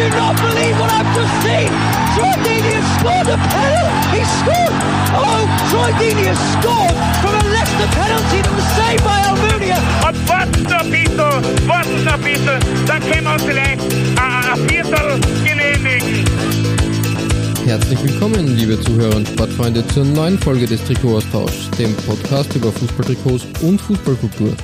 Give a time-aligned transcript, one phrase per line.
[0.00, 1.68] Do not believe what I've just seen!
[2.16, 4.16] Troy Deeney has scored a penalty!
[4.16, 4.74] He scored!
[5.12, 9.76] Oh, Troy Deeney has scored from a Leicester penalty that was saved by Almunia!
[10.08, 13.80] Und warten noch ein bisschen, warten noch ein bisschen, dann können wir uns vielleicht
[14.16, 16.24] ein, ein Viertel genehmigen.
[17.66, 23.44] Herzlich willkommen, liebe Zuhörer und Sportfreunde, zur neuen Folge des Trikotaustauschs, dem Podcast über Fußballtrikots
[23.60, 24.56] und Fußballkultur.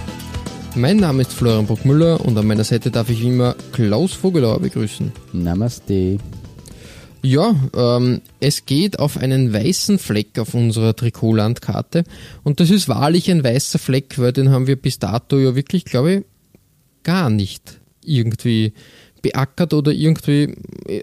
[0.76, 4.60] Mein Name ist Florian Bruckmüller und an meiner Seite darf ich wie immer Klaus Vogelauer
[4.60, 5.10] begrüßen.
[5.32, 6.18] Namaste.
[7.22, 12.04] Ja, ähm, es geht auf einen weißen Fleck auf unserer Trikotlandkarte
[12.44, 15.86] und das ist wahrlich ein weißer Fleck, weil den haben wir bis dato ja wirklich,
[15.86, 16.24] glaube ich,
[17.04, 18.74] gar nicht irgendwie
[19.22, 20.56] beackert oder irgendwie,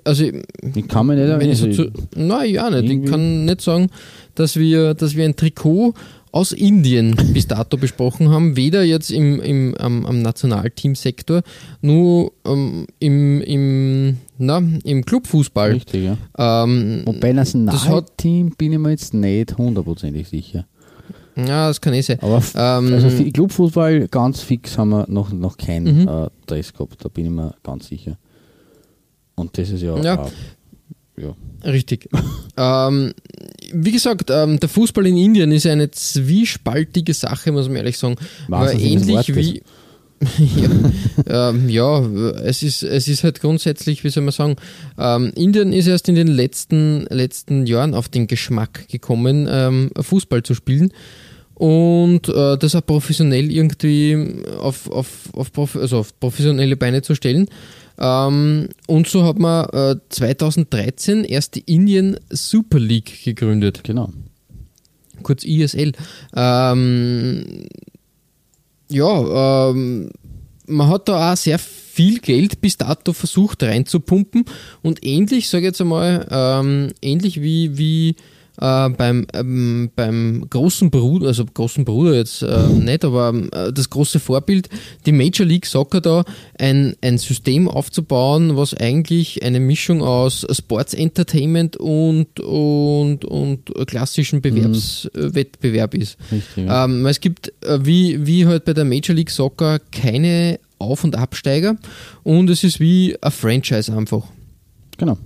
[0.04, 3.06] also Ich kann mich nicht wenn ich so zu, Nein, ja nicht.
[3.06, 3.90] Ich kann nicht sagen,
[4.36, 5.96] dass wir, dass wir ein Trikot
[6.34, 11.44] aus Indien bis dato besprochen haben, weder jetzt im, im, am, am Nationalteamsektor,
[11.82, 15.72] nur ähm, im, im, na, im Clubfußball.
[15.74, 16.18] Richtig, ja.
[16.38, 20.66] Ähm, Wobei Nationalteam bin ich mir jetzt nicht hundertprozentig sicher.
[21.36, 22.18] ja, das kann eh sein.
[22.22, 26.08] Aber Ähm, also für Clubfußball ganz fix haben wir noch, noch keinen Mhm.
[26.08, 28.18] äh, Dress gehabt, da bin ich mir ganz sicher.
[29.36, 30.20] Und das ist ja, Ja.
[30.20, 30.32] auch-
[31.18, 31.36] ja.
[31.64, 32.10] Richtig.
[32.58, 33.14] ähm,
[33.72, 38.16] wie gesagt, ähm, der Fußball in Indien ist eine zwiespaltige Sache, muss man ehrlich sagen.
[38.50, 39.64] Des ähnlich wie.
[41.28, 42.00] ja, ähm, ja,
[42.44, 44.56] es ist, es ist halt grundsätzlich, wie soll man sagen,
[44.98, 50.44] ähm, Indien ist erst in den letzten, letzten Jahren auf den Geschmack gekommen, ähm, Fußball
[50.44, 50.94] zu spielen
[51.56, 57.48] und äh, das auch professionell irgendwie auf, auf, auf, also auf professionelle Beine zu stellen.
[58.00, 64.12] Ähm, und so hat man äh, 2013 erst die Indian Super League gegründet, Genau.
[65.22, 65.94] kurz ISL.
[66.36, 67.68] Ähm,
[68.90, 70.10] ja, ähm,
[70.68, 74.46] man hat da auch sehr viel Geld bis dato versucht reinzupumpen
[74.82, 78.16] und ähnlich, sage ich jetzt einmal, ähm, ähnlich wie, wie
[78.60, 83.90] äh, beim, ähm, beim großen Bruder, also großen Bruder jetzt äh, nicht, aber äh, das
[83.90, 84.70] große Vorbild,
[85.06, 86.24] die Major League Soccer da,
[86.60, 94.42] ein, ein System aufzubauen, was eigentlich eine Mischung aus Sports Entertainment und, und, und klassischen
[94.42, 96.18] Bewerbswettbewerb ist.
[96.32, 96.86] Richtig, ja.
[96.86, 101.16] Ähm, es gibt, äh, wie, wie halt bei der Major League Soccer, keine Auf- und
[101.16, 101.76] Absteiger
[102.24, 104.24] und es ist wie ein Franchise einfach.
[104.98, 105.18] genau.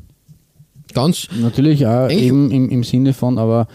[0.94, 3.68] Ganz, Natürlich auch eben im, im Sinne von, aber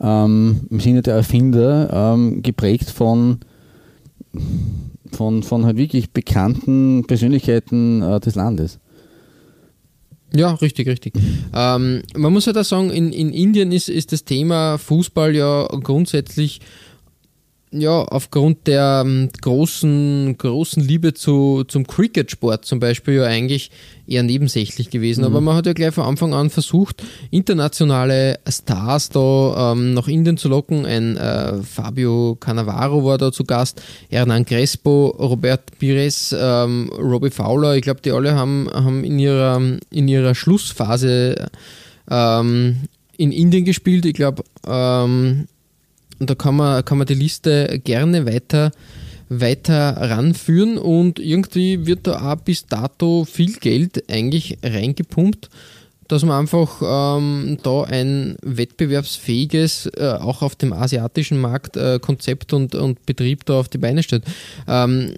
[0.00, 3.38] ähm, im Sinne der Erfinder, ähm, geprägt von,
[5.12, 8.78] von, von halt wirklich bekannten Persönlichkeiten äh, des Landes.
[10.34, 11.14] ja, richtig, richtig.
[11.54, 15.66] Ähm, man muss halt auch sagen, in, in Indien ist, ist das Thema Fußball ja
[15.82, 16.60] grundsätzlich
[17.72, 23.70] ja, aufgrund der ähm, großen, großen Liebe zu, zum Cricket-Sport zum Beispiel ja eigentlich
[24.06, 25.24] eher nebensächlich gewesen.
[25.24, 30.36] Aber man hat ja gleich von Anfang an versucht, internationale Stars da ähm, nach Indien
[30.36, 30.84] zu locken.
[30.84, 37.76] Ein äh, Fabio Cannavaro war da zu Gast, Hernan Crespo, Robert Pires, ähm, Robbie Fowler.
[37.76, 39.60] Ich glaube, die alle haben, haben in, ihrer,
[39.90, 41.48] in ihrer Schlussphase
[42.10, 42.80] ähm,
[43.16, 44.04] in Indien gespielt.
[44.04, 45.46] Ich glaube, ähm,
[46.22, 48.70] und da kann man, kann man die Liste gerne weiter,
[49.28, 55.50] weiter ranführen und irgendwie wird da auch bis dato viel Geld eigentlich reingepumpt,
[56.06, 56.80] dass man einfach
[57.18, 63.44] ähm, da ein wettbewerbsfähiges, äh, auch auf dem asiatischen Markt, äh, Konzept und, und Betrieb
[63.44, 64.22] da auf die Beine stellt.
[64.68, 65.14] Ähm,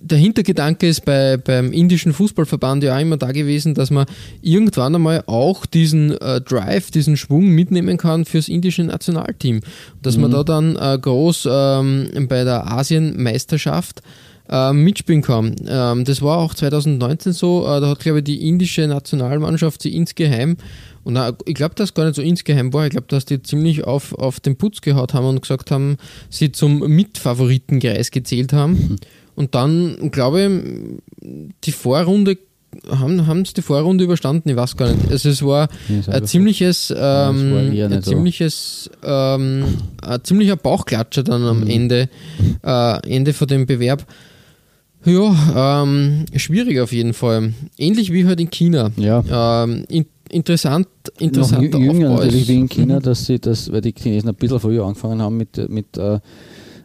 [0.00, 4.06] der Hintergedanke ist bei, beim indischen Fußballverband ja auch immer da gewesen, dass man
[4.42, 9.60] irgendwann einmal auch diesen äh, Drive, diesen Schwung mitnehmen kann fürs indische Nationalteam.
[10.02, 14.02] Dass man da dann äh, groß ähm, bei der Asienmeisterschaft
[14.48, 15.56] äh, mitspielen kann.
[15.66, 19.94] Ähm, das war auch 2019 so, äh, da hat glaube ich die indische Nationalmannschaft sie
[19.94, 20.56] insgeheim
[21.02, 22.84] und ich glaube, dass gar nicht so insgeheim war.
[22.84, 25.96] Ich glaube, dass die ziemlich auf, auf den Putz gehaut haben und gesagt haben,
[26.28, 28.96] sie zum Mitfavoritenkreis gezählt haben.
[29.40, 32.36] Und dann, glaube ich, die Vorrunde
[32.90, 35.10] haben, haben sie die Vorrunde überstanden, ich weiß gar nicht.
[35.10, 38.10] Also es war Ja, ein ich ziemliches, es war ähm, eher ein nicht so.
[38.10, 39.64] ziemliches, ähm,
[40.02, 42.10] ein ziemlicher Bauchklatscher dann am Ende,
[42.62, 44.04] äh, Ende von dem Bewerb.
[45.06, 47.54] Ja, ähm, schwierig auf jeden Fall.
[47.78, 48.90] Ähnlich wie halt in China.
[48.98, 49.64] Ja.
[49.64, 52.48] Ähm, in, interessant, noch interessanter jü- jünger Aufbau natürlich ist.
[52.48, 53.02] wie in China, Mhm.
[53.04, 56.20] dass sie das, weil die Chinesen ein bisschen früher angefangen haben mit, mit äh,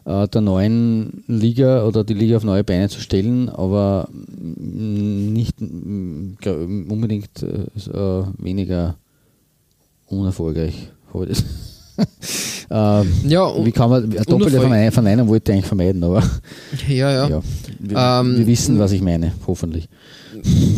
[0.05, 7.89] der neuen Liga oder die Liga auf neue Beine zu stellen, aber nicht unbedingt äh,
[7.89, 8.97] äh, weniger
[10.07, 10.89] unerfolgreich.
[11.13, 11.45] Habe ich das.
[12.69, 16.21] ähm, Ja, wie kann man, eine doppelte Verneinung, Verneinung wollte ich eigentlich vermeiden, aber
[16.87, 17.27] Ja, ja.
[17.27, 17.41] ja,
[17.79, 19.89] wir, Ähm, wir wissen, was ich meine, hoffentlich.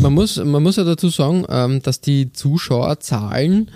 [0.00, 3.70] Man muss, man muss ja dazu sagen, ähm, dass die Zuschauerzahlen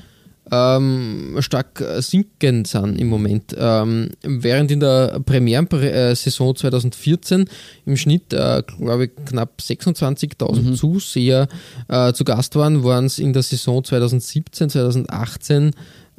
[0.51, 3.55] ähm, stark äh, sinkend sind im Moment.
[3.57, 7.49] Ähm, während in der Premierensaison 2014
[7.87, 11.49] im Schnitt, äh, glaube ich, knapp 26.000 Zuseher
[11.89, 15.71] äh, zu Gast waren, waren es in der Saison 2017, 2018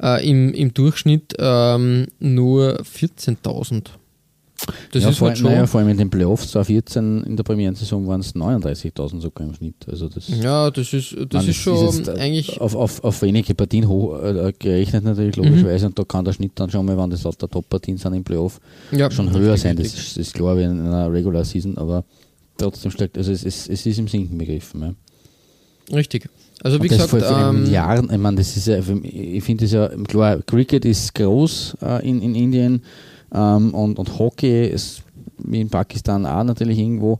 [0.02, 3.90] äh, im, im Durchschnitt ähm, nur 14.000.
[4.92, 5.50] Das ja, ist vor, halt schon.
[5.50, 9.54] naja, vor allem in den Playoffs 2014 in der Premierensaison waren es 39.000 sogar im
[9.54, 9.74] Schnitt.
[9.88, 12.60] Also das, ja, das ist, das Man, ist schon jetzt, äh, eigentlich.
[12.60, 15.44] auf, auf, auf wenige Partien hoch, äh, gerechnet natürlich, Mhm.
[15.44, 15.86] logischerweise.
[15.86, 18.60] Und da kann der Schnitt dann schon mal, wenn das lauter Top-Partien sind im Playoff,
[18.92, 19.76] Ja, schon höher sein.
[19.76, 22.04] Das ist, ist klar wie in einer Regular Season, aber
[22.56, 24.80] trotzdem steckt, also es, es, es ist im Sinken begriffen.
[24.82, 24.94] Ja.
[25.96, 26.28] Richtig.
[26.62, 29.88] Also wie gesagt, vor, ähm, Jahren, ich meine, das ist ja, ich finde das ja,
[30.08, 32.82] klar, Cricket ist groß äh, in, in Indien
[33.34, 35.02] ähm, und, und Hockey ist
[35.38, 37.18] wie in Pakistan auch natürlich irgendwo,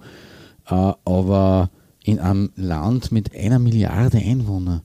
[0.69, 1.71] äh, aber
[2.05, 4.83] in einem Land mit einer Milliarde Einwohner,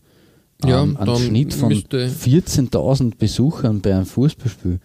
[0.66, 4.80] Ja, ähm, einen dann Schnitt von müsste- 14.000 Besuchern bei einem Fußballspiel,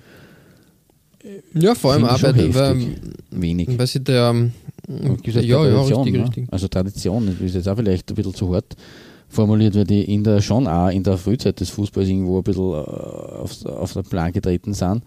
[1.54, 2.86] ja, vor allem auch bei, weil,
[3.30, 3.78] wenig.
[3.78, 4.52] weil sie der ähm,
[5.24, 6.24] ja, ja, Tradition, richtig, ne?
[6.24, 6.46] richtig.
[6.50, 8.76] Also Tradition das ist jetzt auch vielleicht ein bisschen zu hart
[9.28, 12.76] formuliert, weil die Inder schon auch in der Frühzeit des Fußballs irgendwo ein bisschen äh,
[12.76, 15.02] auf, auf den Plan getreten sind,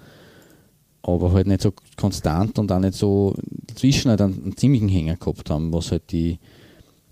[1.08, 3.34] aber halt nicht so konstant und auch nicht so
[3.76, 6.38] zwischen halt einen, einen ziemlichen Hänger gehabt haben, was halt die,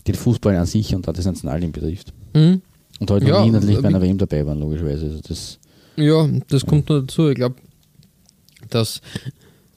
[0.06, 2.13] den Fußball an sich und auch das Nationalteam betrifft.
[2.33, 2.62] Mhm.
[3.00, 5.06] Und halt Ja, natürlich bei einer WM dabei waren, logischerweise.
[5.06, 5.59] Also das,
[5.95, 7.30] Ja, das kommt noch dazu.
[7.30, 7.56] Ich glaube,
[8.69, 9.01] dass,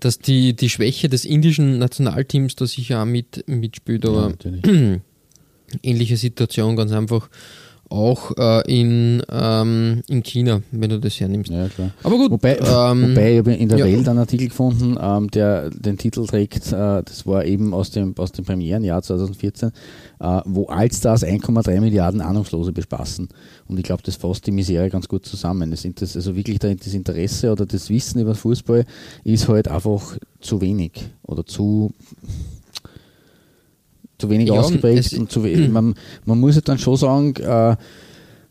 [0.00, 4.64] dass die, die Schwäche des indischen Nationalteams da sicher auch mit, mitspielt, ja, aber natürlich.
[5.82, 7.29] ähnliche Situation ganz einfach
[7.90, 11.50] auch äh, in, ähm, in China, wenn du das hernimmst.
[11.50, 11.90] Ja, klar.
[12.02, 13.85] Aber gut, Wobei, ähm, wobei ich habe in der ja.
[13.87, 18.14] Welt einen Artikel gefunden, ähm, der den Titel trägt, äh, das war eben aus dem,
[18.19, 19.70] aus dem Premierenjahr 2014,
[20.20, 23.29] äh, wo Allstars 1,3 Milliarden Ahnungslose bespaßen.
[23.69, 25.70] Und ich glaube, das fasst die Misere ganz gut zusammen.
[25.70, 28.85] Das, Inter- also wirklich da- das Interesse oder das Wissen über Fußball
[29.25, 30.93] ist halt einfach zu wenig
[31.23, 31.93] oder zu
[34.19, 35.94] zu wenig Ja, ausgeprägt und zu we- man,
[36.25, 37.76] man muss halt dann schon sagen, äh,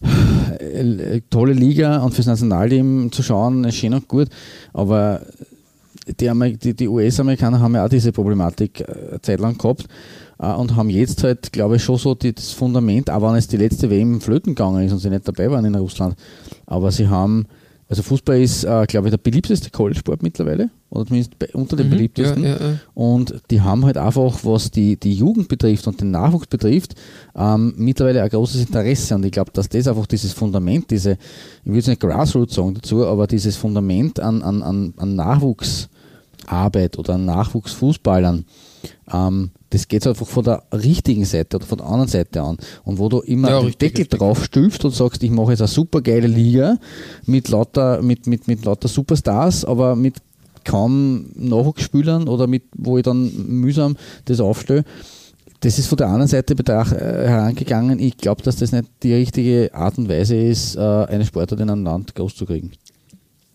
[0.02, 4.28] äh, tolle Liga und fürs Nationalteam zu schauen, ist schön und gut,
[4.74, 5.22] aber
[6.20, 9.86] die, Amer- die, die US-Amerikaner haben ja auch diese Problematik äh, eine Zeit lang gehabt
[10.40, 13.48] äh, und haben jetzt halt, glaube ich, schon so die, das Fundament, auch wenn es
[13.48, 16.16] die letzte WM flöten gegangen ist und sie nicht dabei waren in Russland,
[16.66, 17.46] aber sie haben,
[17.90, 21.92] also Fußball ist, äh, glaube ich, der beliebteste College-Sport mittlerweile, oder zumindest unter den Mhm,
[21.92, 22.44] beliebtesten.
[22.44, 22.80] ja, ja, ja.
[22.94, 26.96] Und die haben halt einfach, was die, die Jugend betrifft und den Nachwuchs betrifft,
[27.36, 29.16] ähm, mittlerweile ein großes Interesse.
[29.16, 32.74] Und ich glaube, dass das einfach dieses Fundament, diese, ich würde es nicht Grassroots sagen
[32.76, 38.46] dazu, aber dieses Fundament an, an, an, an Nachwuchsarbeit oder an Nachwuchsfußballern,
[39.14, 42.58] ähm, das geht einfach von der richtigen Seite oder von der anderen Seite an.
[42.84, 44.20] Und wo du immer Ja, den richtig, Deckel richtig.
[44.20, 46.78] drauf stülpst und sagst, ich mache jetzt eine super geile Liga
[47.26, 50.16] mit lauter, mit, mit, mit lauter Superstars, aber mit
[50.64, 54.84] kaum Nachwuchsspielern oder mit, wo ich dann mühsam das aufstelle.
[55.62, 58.00] Das ist von der anderen Seite betracht, äh, herangegangen.
[58.00, 61.70] Ich glaube, dass das nicht die richtige Art und Weise ist, äh, eine Sportart in
[61.70, 62.72] einem Land groß zu kriegen.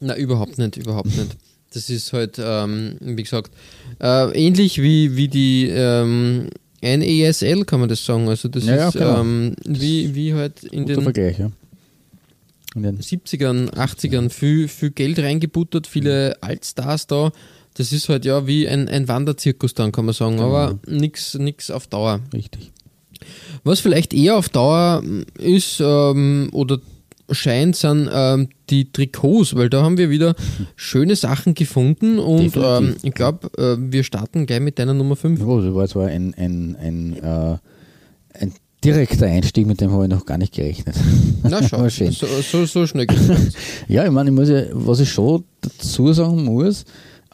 [0.00, 1.37] Na, überhaupt nicht, überhaupt nicht.
[1.72, 3.50] Das ist halt, ähm, wie gesagt,
[4.00, 6.48] äh, ähnlich wie, wie die ähm,
[6.82, 8.28] NESL, kann man das sagen.
[8.28, 9.20] Also das Ja, ja, ist genau.
[9.20, 11.50] ähm, wie, wie halt in Guter den Vergleich, ja.
[12.74, 17.30] In den 70ern, 80ern viel, viel Geld reingebuttert, viele Altstars da.
[17.74, 20.48] Das ist halt ja wie ein, ein Wanderzirkus dann, kann man sagen, Genau.
[20.54, 22.20] aber nichts nix auf Dauer.
[22.34, 22.70] richtig.
[23.64, 25.02] Was vielleicht eher auf Dauer
[25.38, 26.80] ist ähm, oder
[27.30, 30.34] scheint, sind ähm, die Trikots, weil da haben wir wieder
[30.76, 35.40] schöne Sachen gefunden und ähm, ich glaube, äh, wir starten gleich mit deiner Nummer 5.
[35.40, 37.58] Ja, das war zwar ein, ein, ein, äh,
[38.38, 38.52] ein
[38.84, 40.96] direkter Einstieg, mit dem habe ich noch gar nicht gerechnet.
[41.42, 42.12] Na schau, schön.
[42.12, 43.06] so, so, so schnell.
[43.88, 46.84] Ja, ich meine, ich muss ja, was ich schon dazu sagen muss,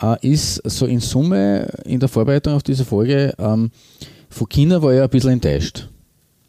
[0.00, 3.70] äh, ist so in Summe in der Vorbereitung auf diese Folge, ähm,
[4.30, 5.88] von China war ich ein bisschen enttäuscht.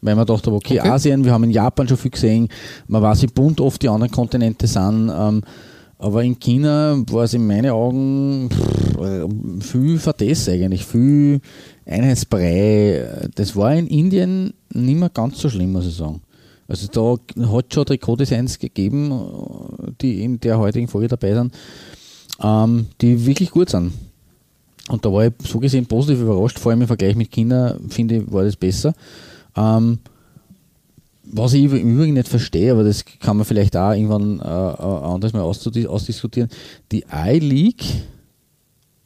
[0.02, 0.88] Weil man dachte, okay, Okay.
[0.88, 2.48] Asien, wir haben in Japan schon viel gesehen,
[2.86, 5.42] man weiß, wie bunt oft die anderen Kontinente sind, ähm,
[5.98, 11.40] aber in China war es in meinen Augen pff, viel Verdes eigentlich, viel
[11.84, 13.28] Einheitsbrei.
[13.34, 16.22] Das war in Indien nicht mehr ganz so schlimm, muss ich sagen.
[16.68, 19.12] Also da hat schon Trikotdesigns gegeben,
[20.00, 21.52] die in der heutigen Folge dabei sind,
[22.42, 23.92] ähm, die wirklich gut sind.
[24.88, 28.16] Und da war ich so gesehen positiv überrascht, vor allem im Vergleich mit China, finde
[28.16, 28.94] ich, war das besser.
[29.56, 29.98] Ähm,
[31.32, 35.04] was ich im Übrigen nicht verstehe, aber das kann man vielleicht auch irgendwann äh, äh
[35.12, 36.50] anders mal ausdiskutieren,
[36.90, 37.84] die I-League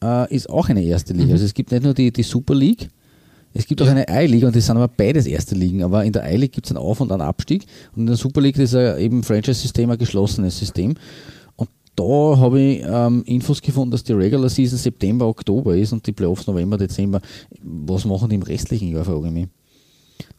[0.02, 1.26] äh, ist auch eine erste Liga.
[1.26, 1.32] Mhm.
[1.32, 2.88] Also es gibt nicht nur die, die Super League,
[3.56, 5.84] es gibt auch eine I-League und das sind aber beides erste Ligen.
[5.84, 8.40] Aber in der I-League gibt es einen Auf- und einen Abstieg und in der Super
[8.40, 10.94] League ist ja eben Franchise-System ein geschlossenes System.
[11.54, 16.04] Und da habe ich ähm, Infos gefunden, dass die Regular Season September, Oktober ist und
[16.04, 17.20] die Playoffs November, Dezember.
[17.62, 19.46] Was machen die im restlichen Jahr, frage ich mich.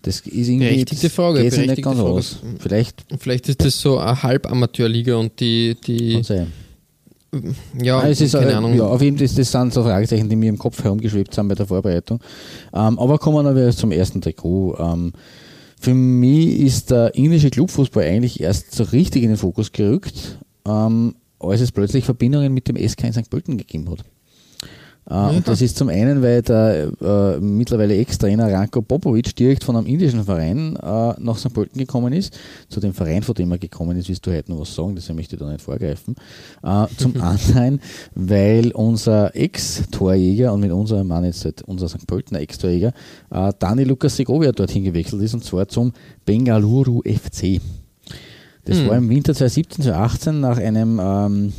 [0.01, 1.41] Das ist irgendwie berechtigte Frage.
[1.41, 2.09] Geht nicht ganz Frage.
[2.09, 2.37] aus.
[2.59, 6.21] Vielleicht, Vielleicht ist das so eine Halbamateurliga und die, die
[7.81, 8.75] ja, ah, es ist, keine Ahnung.
[8.75, 11.55] Ja, auf jeden Fall, das sind so Fragezeichen, die mir im Kopf herumgeschwebt sind bei
[11.55, 12.19] der Vorbereitung.
[12.73, 14.77] Ähm, aber kommen wir zum ersten Trikot.
[14.79, 15.13] Ähm,
[15.79, 21.15] für mich ist der indische Clubfußball eigentlich erst so richtig in den Fokus gerückt, ähm,
[21.39, 23.29] als es plötzlich Verbindungen mit dem SK in St.
[23.29, 23.99] Pölten gegeben hat.
[25.09, 25.29] Ja.
[25.29, 29.85] Und das ist zum einen, weil der äh, mittlerweile Ex-Trainer Ranko Popovic direkt von einem
[29.85, 31.53] indischen Verein äh, nach St.
[31.53, 32.35] Pölten gekommen ist.
[32.69, 35.17] Zu dem Verein, von dem er gekommen ist, willst du heute noch was sagen, deswegen
[35.17, 36.15] möchte ich da nicht vorgreifen.
[36.63, 37.79] Äh, zum anderen,
[38.15, 42.07] weil unser Ex-Torjäger, und mit unserem Mann jetzt halt unser St.
[42.07, 42.91] Pöltener Ex-Torjäger,
[43.29, 45.93] äh, Dani Lukas Segovia dorthin gewechselt ist, und zwar zum
[46.25, 47.61] Bengaluru FC.
[48.65, 48.89] Das hm.
[48.89, 51.53] war im Winter 2017, 2018 nach einem ähm,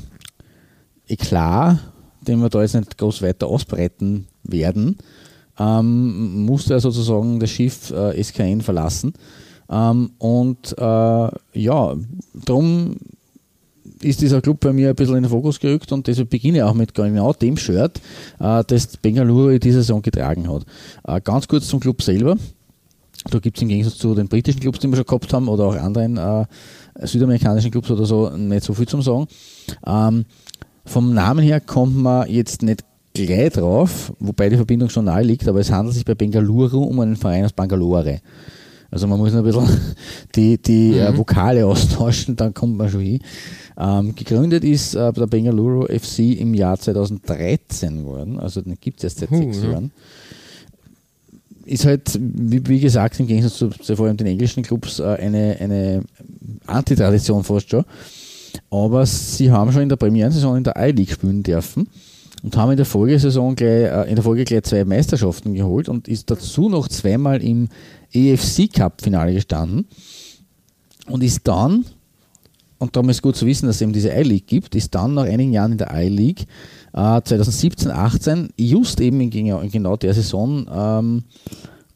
[1.07, 1.79] Eklat
[2.27, 4.99] den wir da jetzt nicht groß weiter ausbreiten werden,
[5.59, 9.15] ähm, musste er sozusagen das Schiff äh, SKN verlassen.
[9.71, 11.29] Ähm, und äh,
[11.61, 11.97] ja,
[12.45, 12.97] darum
[14.03, 16.63] ist dieser Club bei mir ein bisschen in den Fokus gerückt und deshalb beginne ich
[16.63, 18.01] auch mit genau dem Shirt,
[18.39, 20.65] äh, das Bengaluru in dieser Saison getragen hat.
[21.05, 22.37] Äh, ganz kurz zum Club selber.
[23.31, 25.65] Da gibt es im Gegensatz zu den britischen Clubs, die wir schon gehabt haben, oder
[25.65, 26.45] auch anderen äh,
[27.03, 29.27] südamerikanischen Clubs oder so, nicht so viel zum Sagen.
[29.85, 30.25] Ähm,
[30.87, 35.49] vom Namen her kommt man jetzt nicht gleich drauf, wobei die Verbindung schon nahe liegt,
[35.49, 38.21] aber es handelt sich bei Bengaluru um einen Verein aus Bangalore.
[38.91, 39.69] Also man muss noch ein bisschen
[40.35, 41.19] die, die äh, mhm.
[41.19, 43.21] Vokale austauschen, dann kommt man schon hin.
[43.79, 49.05] Ähm, gegründet ist äh, der Bengaluru FC im Jahr 2013 worden, also den gibt es
[49.05, 49.71] erst seit sechs ja.
[49.71, 49.91] Jahren.
[51.65, 55.05] Ist halt, wie, wie, gesagt, im Gegensatz zu, zu vor allem den englischen Clubs äh,
[55.05, 56.03] eine, eine
[56.67, 57.85] Antitradition fast schon.
[58.71, 61.89] Aber sie haben schon in der Premierensaison in der I-League spielen dürfen
[62.43, 66.09] und haben in der Folgesaison gleich, äh, in der Folge gleich zwei Meisterschaften geholt und
[66.09, 67.69] ist dazu noch zweimal im
[68.13, 69.87] EFC Cup Finale gestanden
[71.07, 71.85] und ist dann,
[72.79, 75.25] und darum ist gut zu wissen, dass es eben diese I-League gibt, ist dann nach
[75.25, 76.47] einigen Jahren in der I-League
[76.93, 81.25] äh, 2017, 18, just eben in, in genau der Saison, ähm,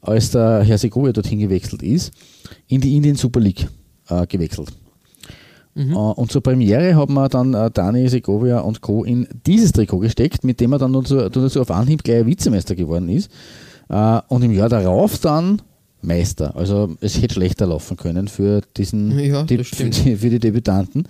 [0.01, 2.13] als der Herr Segovia dorthin gewechselt ist,
[2.69, 3.69] in die Indian Super League
[4.09, 4.73] äh, gewechselt.
[5.81, 5.97] Mhm.
[5.97, 9.05] Uh, und zur Premiere haben wir dann uh, Dani Segovia und Co.
[9.05, 13.09] in dieses Trikot gesteckt, mit dem er dann nur dazu auf Anhieb gleich Vizemeister geworden
[13.09, 13.31] ist.
[13.89, 15.63] Uh, und im Jahr darauf dann
[16.03, 16.57] Meister.
[16.57, 21.07] Also es hätte schlechter laufen können für diesen ja, die, für, die, für, die, Debütanten.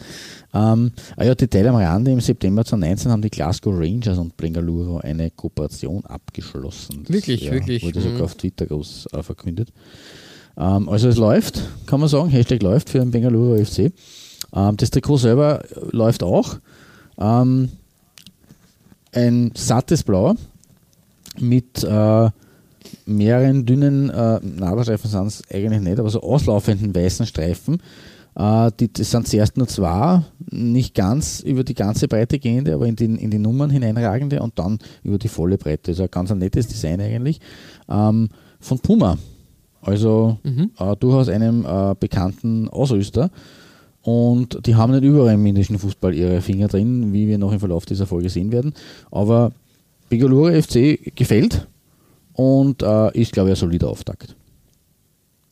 [0.53, 4.99] Ähm, ah ja, Detail am Rande, im September 2019 haben die Glasgow Rangers und Bengaluru
[4.99, 7.05] eine Kooperation abgeschlossen.
[7.05, 7.85] Das, wirklich, ja, wirklich.
[7.85, 8.25] Wurde sogar mhm.
[8.25, 9.69] auf Twitter groß äh, verkündet.
[10.57, 13.93] Ähm, also es läuft, kann man sagen, Hashtag läuft für den Bengaluru FC.
[14.55, 16.59] Ähm, das Trikot selber läuft auch.
[17.19, 17.71] Ähm,
[19.13, 20.35] ein sattes Blau
[21.39, 22.31] mit äh,
[23.07, 27.83] mehreren dünnen äh, Nadelstreifen sind es eigentlich nicht, aber so auslaufenden weißen Streifen.
[28.37, 32.87] Äh, die, das sind zuerst nur zwei, nicht ganz über die ganze Breite gehende, aber
[32.87, 35.91] in die, in die Nummern hineinragende und dann über die volle Breite.
[35.93, 37.41] Also ein ganz ein nettes Design eigentlich.
[37.89, 38.29] Ähm,
[38.61, 39.19] von Puma.
[39.83, 40.71] Also mhm.
[40.79, 43.31] äh, durchaus einem äh, bekannten Ausrüster.
[44.03, 47.61] Und die haben nicht überall im indischen Fußball ihre Finger drin, wie wir noch im
[47.61, 48.73] Verlauf dieser Folge sehen werden.
[49.11, 49.53] Aber
[50.09, 51.67] Bengaluru FC gefällt
[52.33, 54.35] und äh, ist, glaube ich, ein solider Auftakt.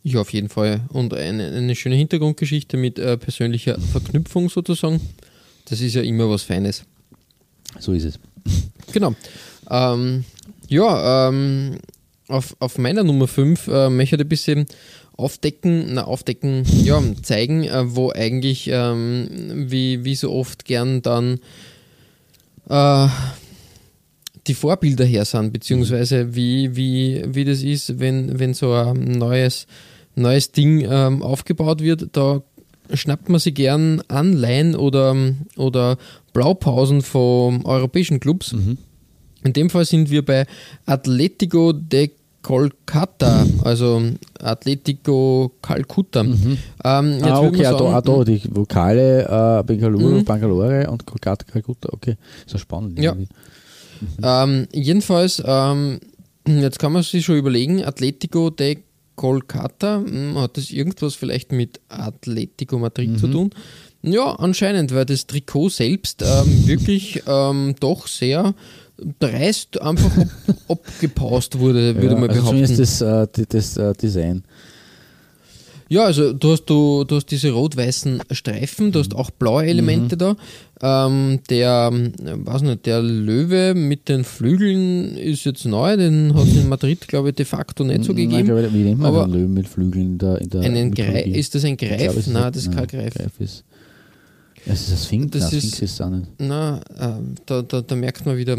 [0.02, 0.81] Ja, auf jeden Fall.
[0.88, 5.00] Und eine, eine schöne Hintergrundgeschichte mit äh, persönlicher Verknüpfung sozusagen.
[5.67, 6.85] Das ist ja immer was Feines.
[7.78, 8.19] So ist es.
[8.90, 9.14] Genau.
[9.71, 10.25] Ähm,
[10.69, 11.76] ja, ähm,
[12.28, 14.67] auf, auf meiner Nummer 5 äh, möchte ich ein bisschen
[15.19, 19.29] aufdecken, na aufdecken, ja, zeigen, äh, wo eigentlich, ähm,
[19.69, 21.41] wie, wie so oft gern dann
[22.71, 23.09] äh,
[24.47, 29.67] die Vorbilder her sind, beziehungsweise wie, wie, wie das ist, wenn, wenn so ein neues,
[30.15, 32.43] neues Ding ähm, aufgebaut wird, da
[32.95, 35.17] schnappt man sich gern Anleihen oder,
[35.57, 35.99] oder
[36.33, 38.53] Blaupausen von europäischen Clubs.
[38.53, 38.79] Mhm.
[39.43, 40.47] In dem Fall sind wir bei
[40.87, 44.01] Atletico de Kolkata, also
[44.40, 46.21] Atletico Calcutta.
[46.21, 50.25] Ähm, jetzt Ah, okay, da, sagen, auch da, die Vokale äh, Bangalore, Mhm.
[50.25, 52.16] Bangalore und Kolkata, Kalkutta, okay.
[52.47, 52.99] Ist ja spannend.
[52.99, 53.12] Ja.
[53.12, 53.28] irgendwie.
[54.23, 55.99] Ähm, jedenfalls, ähm,
[56.47, 58.78] jetzt kann man sich schon überlegen, Atletico de
[59.16, 63.50] Kolkata, hm, hat das irgendwas vielleicht mit Atletico Madrid zu tun?
[64.02, 68.54] Ja, anscheinend, weil das Trikot selbst ähm, wirklich ähm, doch sehr
[69.21, 70.26] dreist einfach ab,
[70.69, 72.67] abgepaust wurde, würde ja, man also behaupten.
[72.67, 74.43] zumindest das, äh, das äh, Design.
[75.90, 80.19] Ja, also du hast, du, du hast diese rot-weißen Streifen, du hast auch blaue Elemente
[80.19, 80.37] da.
[80.83, 82.12] Ähm, der, ähm,
[82.45, 87.09] weiß nicht, der Löwe mit den Flügeln ist jetzt neu, den hat es in Madrid,
[87.09, 88.49] glaube ich, de facto nicht so Nein, gegeben.
[88.49, 90.93] glaub ich, wie nennt man Aber einen Löwen mit Flügeln in der, in der Einen
[90.95, 91.97] Greif, ist das ein Greif?
[91.97, 93.14] glaub, es ist Nein, ein- das ist kein Greif.
[93.38, 93.64] ist,
[94.69, 96.27] es ist ein Sphinx, Das ist- Sphinx ist nicht.
[96.39, 98.57] Na, ähm, da, da, da merkt man wieder,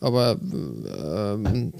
[0.00, 1.72] aber ähm,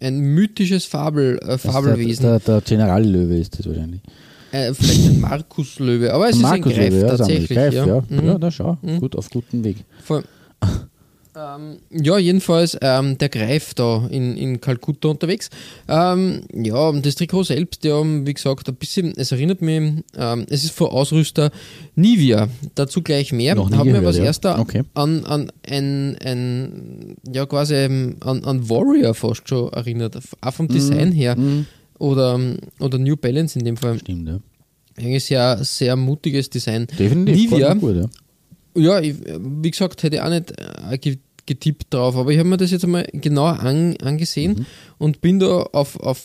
[0.00, 2.22] ein mythisches Fabel, äh, Das ist Fabelwesen.
[2.24, 4.00] Der, der, der Generallöwe ist das wahrscheinlich.
[4.52, 7.48] Äh, vielleicht ein Markuslöwe, aber es ist ein Greif Löwe, ja, tatsächlich.
[7.48, 8.02] Greif, ja.
[8.08, 8.26] Mhm.
[8.26, 9.78] Ja, da schau, gut, auf gutem Weg.
[10.04, 10.22] Voll.
[11.36, 15.50] ähm, ja, jedenfalls ähm, der Greif da in, in Kalkutta unterwegs.
[15.86, 20.46] Ähm, ja, und das Trikot selbst, ja, wie gesagt, ein bisschen, es erinnert mich, ähm,
[20.48, 21.50] es ist von Ausrüster
[21.94, 22.48] Nivea.
[22.74, 23.54] Dazu gleich mehr.
[23.54, 24.24] Noch nie mir gehört, was ja.
[24.24, 24.82] erster Okay.
[24.94, 30.18] an, an ein, ein, ja, quasi an, an Warrior fast schon erinnert.
[30.40, 31.36] Auch vom Design her.
[31.98, 32.40] Oder,
[32.80, 33.98] oder New Balance in dem Fall.
[33.98, 34.38] Stimmt, ja.
[34.98, 36.86] Eigentlich sehr, sehr mutiges Design.
[36.98, 37.50] Definitiv.
[37.50, 38.08] Nivea, gut, ja.
[38.74, 40.64] ja, ich, wie gesagt, hätte ich auch nicht äh,
[41.46, 44.66] getippt drauf, aber ich habe mir das jetzt einmal genauer an, angesehen
[44.98, 46.22] und bin da auf, auf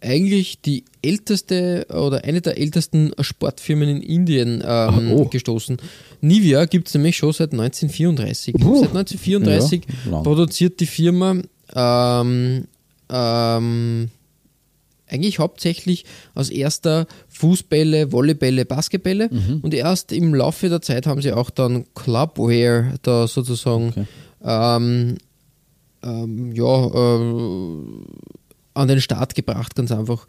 [0.00, 5.24] eigentlich die älteste oder eine der ältesten Sportfirmen in Indien ähm, oh.
[5.24, 5.78] gestoßen.
[6.20, 8.54] Nivea gibt es nämlich schon seit 1934.
[8.54, 8.80] Puh.
[8.80, 11.36] Seit 1934 Ja, produziert die Firma
[11.74, 12.64] ähm,
[13.10, 14.10] ähm,
[15.08, 19.60] eigentlich hauptsächlich aus erster Fußbälle, Volleybälle, Basketbälle Mhm.
[19.62, 24.04] und erst im Laufe der Zeit haben sie auch dann Clubwear da sozusagen Okay.
[24.44, 25.16] Ähm,
[26.02, 27.20] ähm, ja, äh,
[28.74, 30.26] an den Start gebracht, ganz einfach.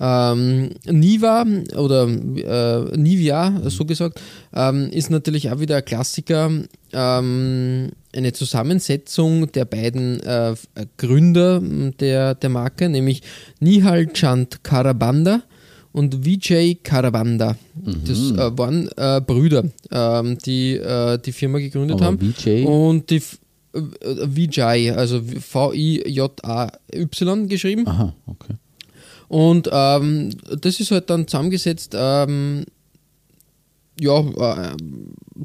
[0.00, 1.44] Ähm, Niva
[1.76, 4.20] oder äh, Nivea, so gesagt,
[4.54, 6.50] ähm, ist natürlich auch wieder ein Klassiker.
[6.94, 10.54] Ähm, eine Zusammensetzung der beiden äh,
[10.96, 11.60] Gründer
[12.00, 13.22] der, der Marke, nämlich
[13.60, 15.42] Nihal Chand Karabanda
[15.92, 17.56] und Vijay Karabanda.
[18.06, 22.18] Das äh, waren äh, Brüder, ähm, die äh, die Firma gegründet Aber haben.
[22.20, 22.64] Vijay?
[22.64, 23.38] Und die F-
[23.72, 25.98] Vijay, also V-I-J-A-Y
[27.48, 27.86] geschrieben.
[27.86, 28.54] Aha, okay.
[29.28, 30.30] Und ähm,
[30.60, 32.66] das ist halt dann zusammengesetzt, ähm,
[33.98, 34.76] ja, äh,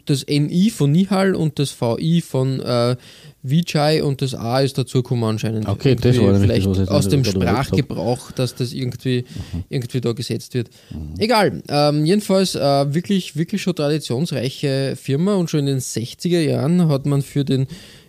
[0.06, 2.96] das NI von Nihal und das VI von äh,
[3.44, 5.68] Vijay und das A ist dazugekommen anscheinend.
[5.68, 7.24] Okay, das war vielleicht was aus dem.
[7.24, 9.26] Sprachgebrauch, dass das irgendwie,
[9.70, 10.70] irgendwie da gesetzt wird.
[11.18, 16.90] Egal, ähm, jedenfalls äh, wirklich, wirklich schon traditionsreiche Firma und schon in den 60er Jahren
[16.90, 17.68] hat man für den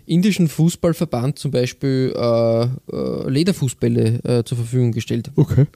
[0.09, 5.31] indischen Fußballverband zum Beispiel äh, äh, Lederfußbälle äh, zur Verfügung gestellt.
[5.35, 5.67] Okay.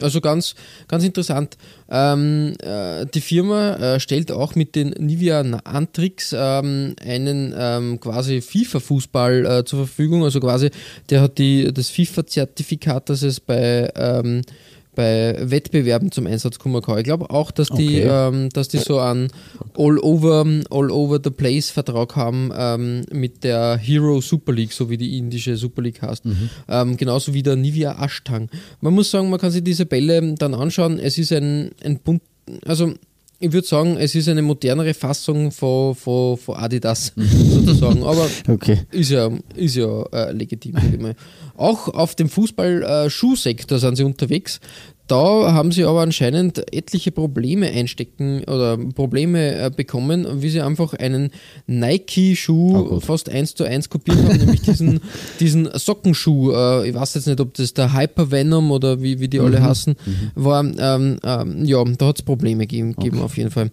[0.00, 0.54] Also ganz,
[0.88, 1.56] ganz interessant.
[1.88, 8.42] Ähm, äh, die Firma äh, stellt auch mit den Nivea Antrix ähm, einen ähm, quasi
[8.42, 10.22] FIFA-Fußball äh, zur Verfügung.
[10.22, 10.70] Also quasi,
[11.08, 14.42] der hat die, das FIFA-Zertifikat, das es bei, ähm,
[14.96, 16.98] bei Wettbewerben zum Einsatz kommen kann.
[16.98, 18.08] Ich glaube auch, dass die, Okay.
[18.10, 19.28] ähm, dass die so einen
[19.78, 24.90] all over, all over the place Vertrag haben ähm, mit der Hero Super League, so
[24.90, 26.24] wie die indische Super League heißt.
[26.68, 28.48] Ähm, genauso wie der Nivea Ashtang.
[28.80, 30.98] Man muss sagen, man kann sich diese Bälle dann anschauen.
[30.98, 32.22] Es ist ein, ein bunt,
[32.64, 32.94] also
[33.38, 38.02] ich würde sagen, es ist eine modernere Fassung von, von, von Adidas sozusagen.
[38.02, 38.80] Aber Okay.
[38.90, 40.74] ist ja, ist ja äh, legitim.
[41.56, 44.60] Auch auf dem Fußball-Schuhsektor sind sie unterwegs.
[45.06, 50.94] Da haben sie aber anscheinend etliche Probleme einstecken oder Probleme äh, bekommen, wie sie einfach
[50.94, 51.30] einen Oh
[51.66, 53.04] Nike-Schuh Gott.
[53.04, 55.00] fast eins zu eins kopiert haben, nämlich diesen,
[55.40, 56.52] diesen Sockenschuh.
[56.52, 59.62] Äh, ich weiß jetzt nicht, ob das der Hyper Venom oder wie, wie die alle
[59.62, 59.96] heißen,
[60.34, 60.64] war.
[60.64, 63.70] Ähm, ähm, ja, da hat es Probleme gegeben, gegeben auf jeden Fall.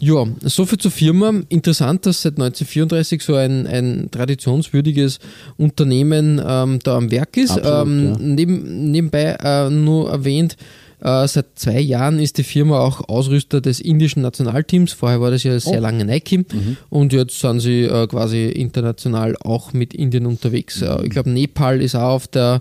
[0.00, 1.32] Ja, soviel zur Firma.
[1.48, 5.18] Interessant, dass seit 1934 so ein, ein traditionswürdiges
[5.56, 7.52] Unternehmen ähm, da am Werk ist.
[7.52, 8.16] Absolut, ähm, ja.
[8.18, 10.53] neben, nebenbei äh, nur erwähnt,
[11.00, 14.92] äh, seit zwei Jahren ist die Firma auch Ausrüster des indischen Nationalteams.
[14.92, 15.82] Vorher war das ja sehr Oh.
[15.82, 16.76] lange Nike Mhm.
[16.88, 20.80] und jetzt sind sie äh, quasi international auch mit Indien unterwegs.
[20.82, 22.60] Äh, ich glaube, Nepal ist auch auf der,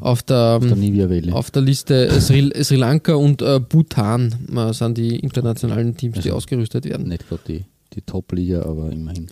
[0.00, 0.94] auf der, Mhm.
[1.26, 6.14] Der auf der Liste Sri, Sri Lanka und äh, Bhutan äh, sind die internationalen Teams,
[6.14, 7.08] die Also ausgerüstet werden.
[7.08, 9.28] Nicht gerade die, die Top-Liga, aber immerhin.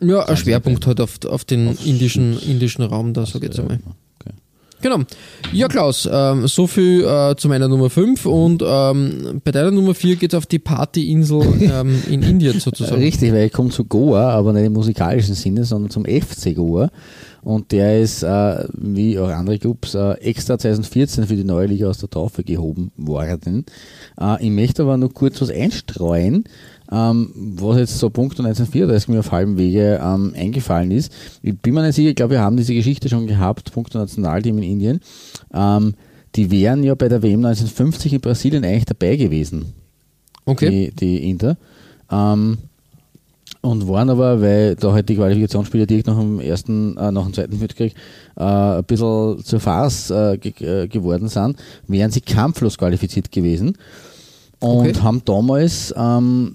[0.00, 3.60] Ja, ein Schwerpunkt halt auf, auf den Auf indischen, indischen Raum, da sage ich jetzt
[3.60, 3.78] einmal.
[4.82, 4.98] Genau.
[5.52, 9.94] Ja, Klaus, ähm, so viel äh, zu meiner Nummer 5 und ähm, bei deiner Nummer
[9.94, 13.00] 4 geht es auf die Partyinsel ähm, in Indien sozusagen.
[13.00, 16.90] Richtig, weil ich komme zu Goa, aber nicht im musikalischen Sinne, sondern zum FC Goa.
[17.42, 21.88] Und der ist, äh, wie auch andere Clubs, äh, extra 2014 für die neue Liga
[21.88, 23.66] aus der Taufe gehoben worden.
[24.20, 26.44] Äh, ich möchte aber noch kurz was einstreuen,
[26.92, 31.10] ähm, was jetzt so Punkt 1934 mir auf halbem Wege ähm, eingefallen ist.
[31.42, 34.58] Ich bin mir nicht sicher, ich glaube, wir haben diese Geschichte schon gehabt, Punkt Nationalteam
[34.58, 35.00] in Indien.
[35.54, 35.94] Ähm,
[36.36, 39.72] die wären ja bei der WM 1950 in Brasilien eigentlich dabei gewesen.
[40.44, 40.90] Okay.
[40.90, 41.56] Die, die Inter.
[42.10, 42.58] Ähm,
[43.62, 47.32] und waren aber, weil da halt die Qualifikationsspiele direkt nach dem ersten, äh, nach dem
[47.32, 47.94] zweiten Weltkrieg
[48.36, 50.52] äh, ein bisschen zur Farce äh, ge
[50.82, 53.78] äh, geworden sind, wären sie kampflos qualifiziert gewesen
[54.58, 54.94] und Okay.
[55.00, 56.54] haben damals ähm,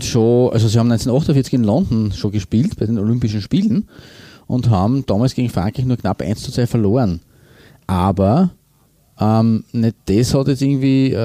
[0.00, 3.88] schon, also sie haben 1948 in London schon gespielt bei den Olympischen Spielen
[4.46, 7.20] und haben damals gegen Frankreich nur knapp 1 zu 2 verloren.
[7.86, 8.50] Aber
[9.18, 11.16] ähm, nicht das hat jetzt irgendwie äh,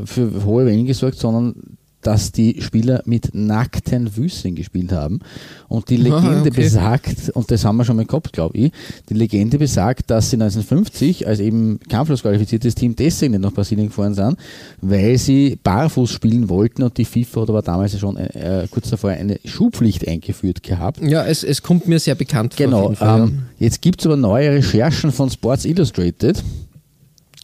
[0.00, 5.20] äh, für hohe Wellen gesorgt, sondern dass die Spieler mit nackten Füßen gespielt haben.
[5.68, 6.50] Und die Legende Ah, okay.
[6.50, 8.72] besagt, und das haben wir schon mal gehabt, glaube ich,
[9.08, 13.88] die Legende besagt, dass sie 1950 als eben kampflos qualifiziertes Team deswegen nicht nach Brasilien
[13.88, 14.36] gefahren sind,
[14.80, 19.10] weil sie barfuß spielen wollten und die FIFA hat aber damals schon äh, kurz davor
[19.10, 21.00] eine Schuhpflicht eingeführt gehabt.
[21.02, 22.66] Ja, es, es kommt mir sehr bekannt vor.
[22.66, 22.92] Genau.
[22.92, 26.42] Fall, ähm, jetzt gibt es aber neue Recherchen von Sports Illustrated,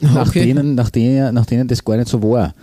[0.01, 0.13] ja.
[0.13, 0.45] nach, okay.
[0.47, 2.55] denen, nach, denen, nach denen das gar nicht so war,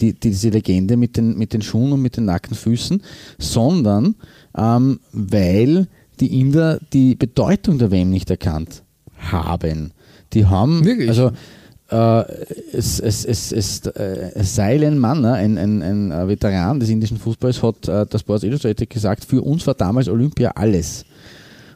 [0.00, 3.02] die, die, diese Legende mit den, mit den Schuhen und mit den nackten Füßen,
[3.38, 4.14] sondern
[4.56, 5.88] ähm, weil
[6.20, 8.82] die Inder die Bedeutung der WM nicht erkannt
[9.18, 9.92] haben.
[10.32, 11.08] Die haben, Wirklich?
[11.08, 11.32] also
[11.90, 12.24] äh,
[12.72, 17.62] es, es, es, es, äh, Seilen Manner, ein, ein, ein äh, Veteran des indischen Fußballs,
[17.62, 21.04] hat äh, das Sports Illustrated gesagt, für uns war damals Olympia alles.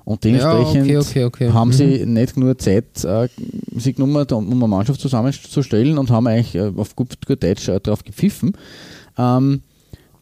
[0.04, 1.50] Und dementsprechend Ja, okay, okay, okay.
[1.52, 1.72] haben Mhm.
[1.72, 3.28] sie nicht nur Zeit äh,
[3.76, 7.78] sich genommen, um eine Mannschaft zusammenzustellen und haben eigentlich äh, auf gut, gut Deutsch äh,
[7.80, 8.52] drauf gepfiffen
[9.16, 9.60] ähm,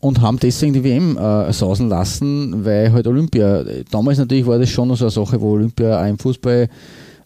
[0.00, 4.68] und haben deswegen die WM äh, sausen lassen, weil halt Olympia, damals natürlich war das
[4.70, 6.68] schon noch so eine Sache, wo Olympia auch im Fußball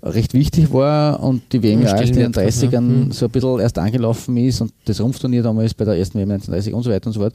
[0.02, 2.80] recht wichtig war und die WM ja erst in den Stellenwert hat, 30ern ja.
[2.80, 3.10] Mhm.
[3.12, 6.74] so ein bisschen erst angelaufen ist und das Rumpfturnier damals bei der ersten WM 1930
[6.74, 7.32] und so weiter und so fort.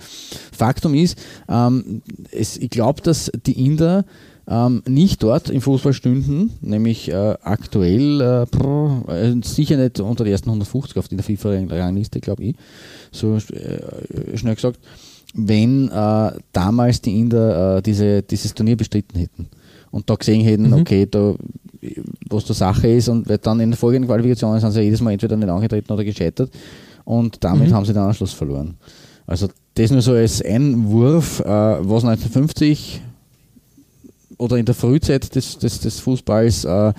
[0.56, 1.18] Faktum ist,
[1.50, 2.02] ähm,
[2.32, 4.06] es, ich glaube, dass die Inder
[4.50, 10.24] ähm, nicht dort im Fußball stünden, nämlich äh, aktuell äh, brr, äh, sicher nicht unter
[10.24, 12.56] die ersten 150 auf der FIFA-Rangliste, glaube ich,
[13.12, 14.80] so äh, schnell gesagt,
[15.36, 19.50] wenn äh, damals die Inder äh, diese, dieses Turnier bestritten hätten
[19.92, 21.36] und da gesehen hätten, okay, da
[22.30, 25.14] was der Sache ist und weil dann in den folgenden Qualifikationen sind sie jedes Mal
[25.14, 26.52] entweder nicht angetreten oder gescheitert
[27.06, 28.76] und damit haben sie den Anschluss verloren.
[29.26, 33.02] Also das nur so als Einwurf, äh, was 1950
[34.40, 36.94] oder in der Frühzeit des, des, des Fußballs äh,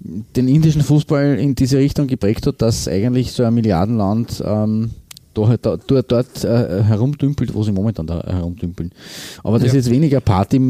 [0.00, 4.90] den indischen Fußball in diese Richtung geprägt hat, dass eigentlich so ein Milliardenland ähm,
[5.34, 8.92] da, halt dort, dort äh, herumdümpelt, wo sie momentan da herumdümpeln.
[9.42, 9.78] Aber das Ja.
[9.78, 10.60] ist jetzt weniger Party,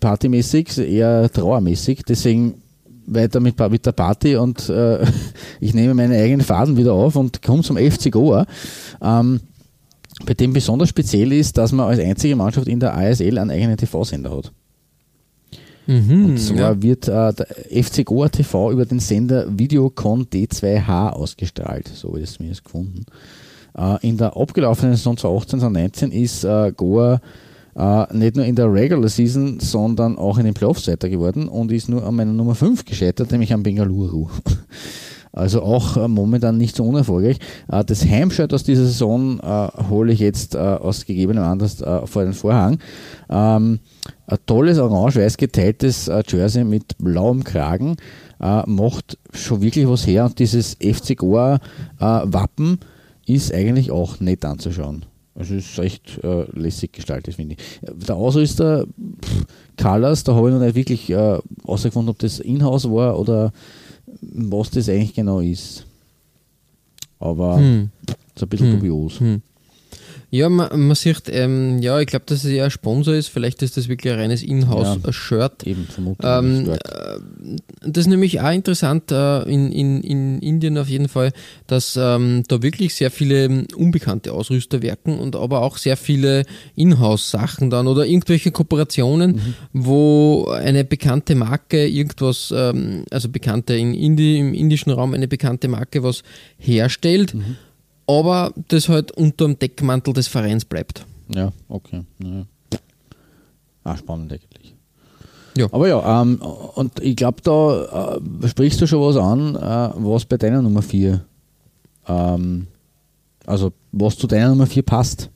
[0.00, 2.02] partymäßig, eher trauermäßig.
[2.06, 2.54] Deswegen
[3.06, 5.04] weiter mit, mit der Party und äh,
[5.60, 8.46] ich nehme meine eigenen Faden wieder auf und komme zum FC Goa.
[9.00, 9.40] Ähm,
[10.26, 13.76] bei dem besonders speziell ist, dass man als einzige Mannschaft in der ASL einen eigenen
[13.76, 14.52] TV-Sender hat.
[15.86, 16.82] Mhm, Und zwar ja.
[16.82, 17.46] wird äh, der
[17.84, 23.04] FC Goa TV über den Sender Videocon D2H ausgestrahlt, so habe ich es zumindest gefunden.
[23.76, 27.20] Äh, in der abgelaufenen Saison 2018, 2019 ist äh, Goa
[27.76, 31.72] äh, nicht nur in der Regular Season, sondern auch in den Playoffs weiter geworden und
[31.72, 34.28] ist nur an meiner Nummer 5 gescheitert, nämlich an Bengaluru.
[35.34, 37.38] Also auch äh, momentan nicht so unerfolgreich.
[37.70, 42.06] Äh, das Heimshirt aus dieser Saison äh, hole ich jetzt äh, aus gegebenem Anlass äh,
[42.06, 42.78] vor den Vorhang.
[43.28, 43.80] Ähm,
[44.26, 47.96] ein tolles orange-weiß geteiltes Jersey mit blauem Kragen
[48.38, 51.60] macht schon wirklich was her und dieses FC Goa
[51.98, 52.78] Wappen
[53.26, 55.04] ist eigentlich auch nett anzuschauen.
[55.34, 58.06] Also es ist recht äh, lässig gestaltet, finde ich.
[58.06, 59.46] Der Ausrüster, pff,
[59.80, 63.52] Colors, da habe ich noch nicht wirklich äh, ob das Inhouse war oder
[64.20, 65.86] was das eigentlich genau ist.
[67.18, 67.90] Aber Hm.
[68.36, 68.80] so ein bisschen Hm.
[68.80, 69.20] dubios.
[69.20, 69.42] Hm.
[70.34, 73.28] Ja, man, man sieht, ähm, ja, ich glaube, dass es eher ein Sponsor ist.
[73.28, 75.64] Vielleicht ist das wirklich ein reines Inhouse-Shirt.
[75.64, 76.28] Eben, vermutlich.
[76.28, 76.78] Ähm, äh,
[77.82, 81.30] das ist nämlich auch interessant äh, in, in, in Indien auf jeden Fall,
[81.68, 86.46] dass ähm, da wirklich sehr viele ähm, unbekannte Ausrüster werken und aber auch sehr viele
[86.74, 94.40] Inhouse-Sachen dann oder irgendwelche Kooperationen, wo eine bekannte Marke irgendwas, ähm, also bekannte in Indi,
[94.40, 96.24] im indischen Raum eine bekannte Marke was
[96.58, 97.36] herstellt,
[98.06, 101.04] aber das halt unter dem Deckmantel des Vereins bleibt.
[101.34, 102.02] Ja, okay.
[102.22, 102.46] Ja.
[103.84, 104.74] Ah, spannend eigentlich.
[105.56, 105.66] Ja.
[105.70, 106.40] Aber ja, ähm,
[106.74, 110.82] und ich glaube, da äh, sprichst du schon was an, äh, was bei deiner Nummer
[110.82, 111.24] 4,
[112.08, 112.66] ähm,
[113.46, 115.30] also was zu deiner Nummer 4 passt.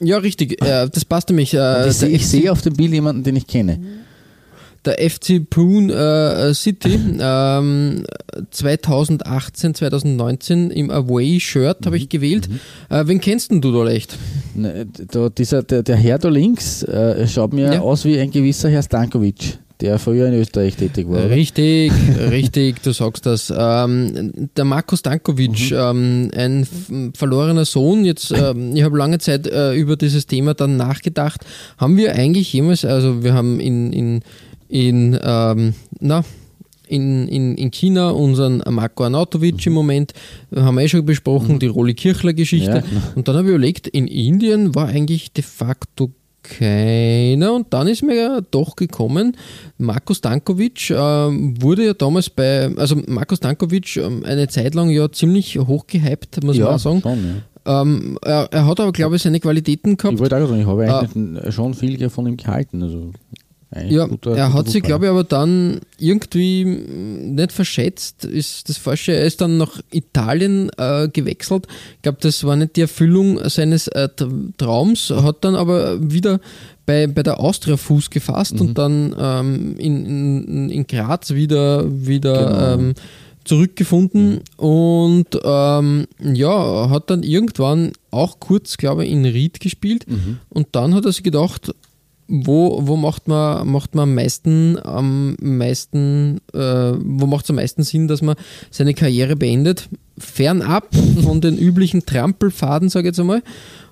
[0.00, 0.62] Ja, richtig.
[0.62, 1.54] Äh, das passt nämlich.
[1.54, 4.03] Äh, ich sehe sehe auf dem Bild jemanden, den ich kenne.
[4.86, 8.04] Der FC Poon äh, City ähm,
[8.50, 12.48] 2018, 2019 im Away-Shirt habe ich gewählt.
[12.90, 14.16] Äh, wen kennst denn du da leicht?
[14.54, 17.80] Ne, Da, dieser, der, der Herr da links äh, schaut mir Ja.
[17.80, 21.18] aus wie ein gewisser Herr Stankovic, der früher in Österreich tätig war.
[21.24, 21.30] oder?
[21.30, 21.92] Richtig,
[22.30, 23.52] richtig, du sagst das.
[23.56, 29.74] Ähm, der Marko Stankovic, ähm, ein verlorener Sohn, jetzt, ähm, ich habe lange Zeit äh,
[29.74, 31.40] über dieses Thema dann nachgedacht.
[31.78, 34.20] Haben wir eigentlich jemals, also wir haben in, in,
[34.74, 36.24] in ähm, na,
[36.88, 40.12] in, in, in China unseren Marko Arnautovic im Moment,
[40.50, 42.70] äh, haben wir eh schon besprochen, die Rolli Kirchler-Geschichte.
[42.70, 43.00] Ja, genau.
[43.14, 46.10] und dann habe ich überlegt, in Indien war eigentlich de facto
[46.42, 49.36] keiner und dann ist mir ja doch gekommen,
[49.78, 55.10] Marko Stankovic ähm, wurde ja damals bei, also Marko Stankovic ähm, eine Zeit lang ja
[55.10, 57.00] ziemlich hoch gehypt, muss man Ja, auch sagen.
[57.00, 57.18] schon,
[57.66, 57.80] ja.
[57.82, 60.14] Ähm, er, er hat aber, glaube ich, seine Qualitäten gehabt.
[60.14, 62.82] Ich wollte auch sagen, ich habe eigentlich schon viel von ihm gehalten.
[62.82, 63.12] Also
[63.74, 68.68] eigentlich Ja, guter- er hat sich, glaube ich, aber dann irgendwie mm, nicht verschätzt, ist
[68.68, 69.12] das Falsche.
[69.12, 71.66] Er ist dann nach Italien äh, gewechselt.
[71.96, 76.40] Ich glaube, das war nicht die Erfüllung seines äh, Tra- Traums, hat dann aber wieder
[76.86, 82.74] bei, bei der Austria Fuß gefasst und dann ähm, in, in, in Graz wieder, wieder
[82.76, 82.88] Genau.
[82.88, 82.94] ähm,
[83.44, 84.40] zurückgefunden.
[84.56, 90.06] Und ähm, ja, hat dann irgendwann auch kurz, glaube ich, in Ried gespielt.
[90.48, 91.74] Und dann hat er sich gedacht,
[92.28, 97.56] wo, wo macht man, macht man am meisten, am meisten, äh, wo macht es am
[97.56, 98.36] meisten Sinn, dass man
[98.70, 99.88] seine Karriere beendet?
[100.16, 100.88] Fernab
[101.22, 103.42] von den üblichen Trampelfaden, sage ich jetzt einmal.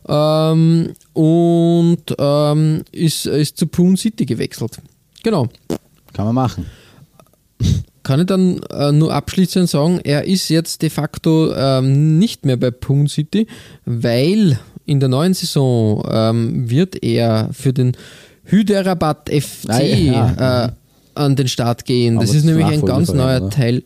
[0.08, 4.80] Ähm, und ähm, ist, ist zu Poon City gewechselt.
[5.22, 5.48] Genau.
[6.12, 6.66] Kann man machen.
[8.02, 12.56] Kann ich dann äh, nur abschließend sagen, er ist jetzt de facto ähm, nicht mehr
[12.56, 13.46] bei Poon City,
[13.84, 17.96] weil in der neuen Saison ähm, wird er für den
[18.44, 20.64] Hyderabad FC Ah, ja.
[20.64, 20.68] äh,
[21.14, 22.16] an den Start gehen.
[22.18, 23.50] Das Aber ist nämlich ein ganz neuer oder?
[23.50, 23.82] Teil,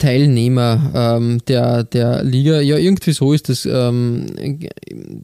[0.00, 2.60] Teilnehmer ähm, der, der Liga.
[2.60, 4.26] Ja, irgendwie so ist das ähm,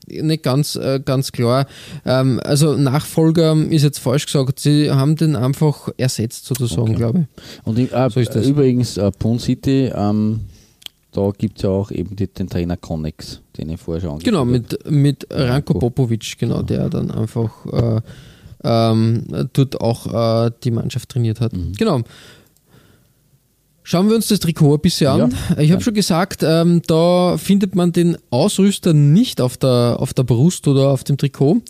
[0.08, 1.66] nicht ganz, äh, ganz klar.
[2.04, 4.60] Ähm, also Nachfolger ist jetzt falsch gesagt.
[4.60, 6.94] Sie haben den einfach ersetzt sozusagen, Okay.
[6.94, 7.66] glaube ich.
[7.66, 8.46] Und äh, So ist das.
[8.46, 10.40] übrigens, äh, Poon City, ähm,
[11.12, 14.24] da gibt es ja auch eben die, den Trainer Connex, den ich vorher schon angesprochen
[14.32, 14.50] Genau, habe.
[14.50, 15.78] mit, mit Ranko.
[15.78, 18.00] Popovic, genau, der dann einfach äh,
[18.64, 21.52] ähm, dort auch äh, die Mannschaft trainiert hat.
[21.54, 21.72] Mhm.
[21.78, 22.02] Genau.
[23.88, 25.34] Schauen wir uns das Trikot ein bisschen an.
[25.58, 30.24] Ich habe schon gesagt, ähm, da findet man den Ausrüster nicht auf der, auf der
[30.24, 31.62] Brust oder auf dem Trikot.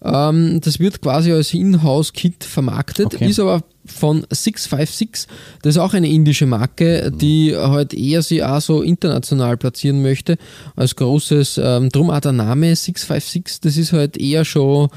[0.00, 3.28] Ähm, das wird quasi als Inhouse-Kit vermarktet, Okay.
[3.28, 5.26] ist aber von 656.
[5.62, 10.36] Das ist auch eine indische Marke, die halt eher sie auch so international platzieren möchte,
[10.76, 14.88] als großes, ähm, drum auch der Name 656, das ist halt eher schon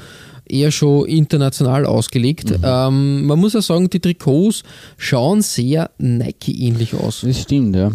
[0.50, 2.52] eher schon international ausgelegt.
[2.62, 4.62] Ähm, man muss auch sagen, die Trikots
[4.96, 7.22] schauen sehr Nike-ähnlich aus.
[7.22, 7.92] Das stimmt, ja.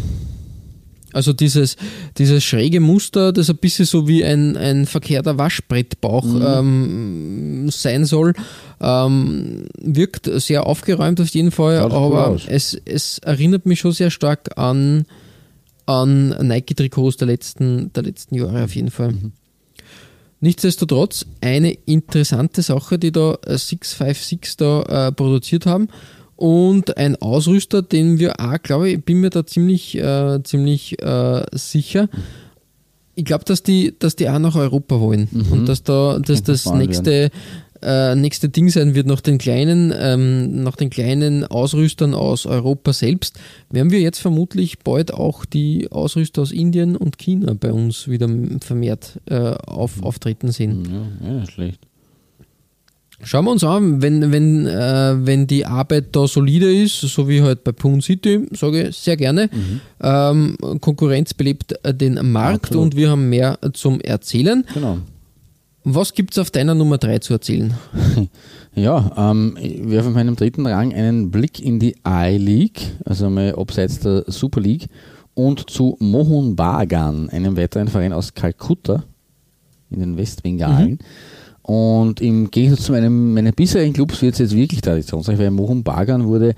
[1.16, 1.78] Also dieses,
[2.18, 8.34] dieses schräge Muster, das ein bisschen so wie ein, ein verkehrter Waschbrettbauch ähm, sein soll,
[8.82, 14.12] ähm, wirkt sehr aufgeräumt auf jeden Fall, Schaut aber es, es erinnert mich schon sehr
[14.12, 15.06] stark an,
[15.86, 19.14] an Nike-Trikots der letzten, der letzten Jahre auf jeden Fall.
[20.42, 25.88] Nichtsdestotrotz eine interessante Sache, die da äh, 656 da äh, produziert haben.
[26.36, 31.46] Und ein Ausrüster, den wir auch, glaube ich, bin mir da ziemlich, äh, ziemlich äh,
[31.54, 32.10] sicher.
[33.16, 36.66] Ich glaube, dass die, dass die auch nach Europa wollen und dass da, dass das
[36.66, 37.32] nächste,
[37.86, 42.94] äh, nächste Ding sein wird nach den kleinen, ähm, nach den kleinen Ausrüstern aus Europa
[42.94, 48.08] selbst, werden wir jetzt vermutlich bald auch die Ausrüster aus Indien und China bei uns
[48.08, 48.28] wieder
[48.62, 50.88] vermehrt äh, auf, auftreten sehen.
[51.22, 51.80] Ja, ja, schlecht.
[53.24, 57.42] Schauen wir uns an, wenn, wenn, äh, wenn die Arbeit da solide ist, so wie
[57.42, 59.50] halt bei Poon City, sage ich sehr gerne.
[60.02, 62.84] Ähm, Konkurrenz belebt den Markt Absolut.
[62.84, 64.66] und wir haben mehr zum Erzählen.
[64.74, 64.98] Genau.
[65.88, 67.74] Was gibt es auf deiner Nummer 3 zu erzählen?
[68.78, 73.56] Ja, ähm, ich werfe auf meinem dritten Rang einen Blick in die I-League, also mal
[73.56, 74.88] abseits der Super League,
[75.34, 79.06] und zu Mohun Bagan, einem weiteren Verein aus Kalkutta
[79.90, 81.00] in den Westbengalen.
[81.62, 85.82] Und im Gegensatz zu meinem, meinen bisherigen Clubs wird es jetzt wirklich traditionsreich, weil Mohun
[85.82, 86.54] Bagan wurde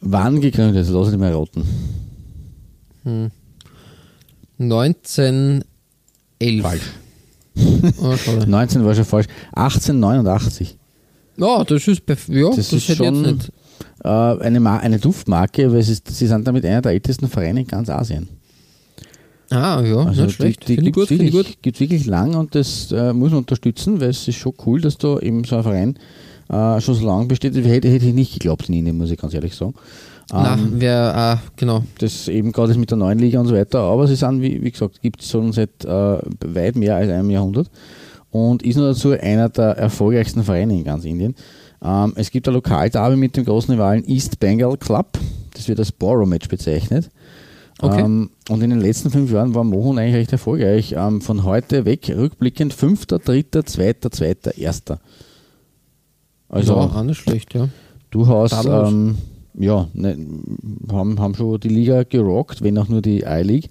[0.00, 0.76] wann gegründet?
[0.76, 1.64] Also lass es mal raten.
[4.60, 5.64] 1911.
[6.62, 6.92] Falsch.
[8.02, 8.46] Oh, schade.
[8.48, 9.26] 19 war schon falsch.
[9.54, 10.76] 1889.
[11.38, 13.38] Ja, das ist, ja, das, Das ist schon-.
[14.02, 17.66] Äh, eine, Ma eine Duftmarke, weil ist, sie sind damit einer der ältesten Vereine in
[17.66, 18.28] ganz Asien.
[19.50, 20.68] Ah, ja, Also nicht schlecht.
[20.68, 24.26] Die, die gibt es wirklich, wirklich lang und das äh, muss man unterstützen, weil es
[24.26, 25.98] ist schon cool, dass da eben so ein Verein
[26.48, 27.54] äh, schon so lange besteht.
[27.54, 29.74] Hätte, hätte ich nicht geglaubt in Indien, muss ich ganz ehrlich sagen.
[30.32, 31.84] Na, Ähm, wer, ah, genau.
[31.98, 34.62] das eben gerade ist mit der neuen Liga und so weiter, aber sie sind, wie,
[34.62, 37.70] wie gesagt, gibt es schon seit äh, weit mehr als einem Jahrhundert
[38.30, 41.36] und ist nur dazu einer der erfolgreichsten Vereine in ganz Indien.
[41.82, 45.18] Ähm, es gibt ein Lokalderby mit dem großen Rivalen East Bengal Club,
[45.54, 47.08] das wird als Borough-Match bezeichnet.
[47.78, 48.00] Okay.
[48.00, 50.94] Ähm, und in den letzten fünf Jahren war Mohun eigentlich recht erfolgreich.
[50.96, 54.98] Ähm, von heute weg, rückblickend, fünfter, dritter, zweiter, zweiter, erster.
[56.48, 57.68] Also ja, auch nicht schlecht, ja.
[58.10, 58.90] durchaus, Tadellos.
[58.90, 59.18] ähm,
[59.58, 60.16] ja, ne,
[60.90, 63.68] haben, haben schon die Liga gerockt, wenn auch nur die I-League.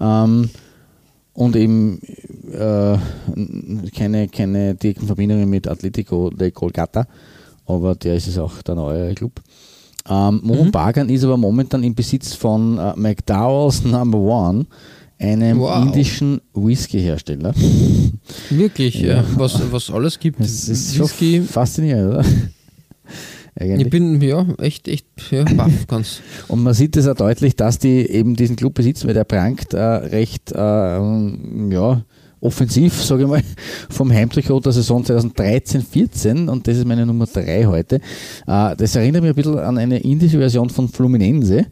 [0.00, 0.50] Ähm,
[1.32, 2.00] und eben
[2.52, 2.96] äh,
[3.96, 7.06] keine, keine direkten Verbindungen mit Atletico de Kolkata,
[7.66, 9.40] aber der ist es auch der neue Club.
[10.08, 10.72] Ähm, Mohun Mhm.
[10.72, 14.66] Bagan ist aber momentan im Besitz von äh, McDowell's Number One,
[15.18, 15.82] einem Wow.
[15.84, 17.54] indischen Whisky-Hersteller.
[18.50, 19.16] Wirklich, Ja.
[19.18, 19.24] ja.
[19.36, 20.40] was, was alles gibt.
[20.40, 21.40] Das ist Whisky.
[21.42, 22.24] faszinierend, oder?
[23.58, 23.86] Eigentlich.
[23.86, 26.20] Ich bin, ja, echt, echt, ja, baff ganz.
[26.48, 29.74] Und man sieht es auch deutlich, dass die eben diesen Club besitzen, weil der prangt
[29.74, 32.02] äh, recht äh, ähm, ja,
[32.40, 33.42] offensiv, sage ich mal,
[33.90, 37.96] vom Heimtrikot der Saison 2013-14 und das ist meine Nummer 3 heute.
[38.46, 41.66] Äh, das erinnert mich ein bisschen an eine indische Version von Fluminense.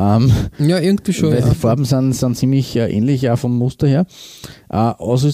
[0.00, 1.30] Ähm, Ja, irgendwie schon.
[1.32, 1.48] weil Ja.
[1.48, 4.06] die Farben sind, sind ziemlich äh, ähnlich auch vom Muster her.
[4.68, 4.92] Äh,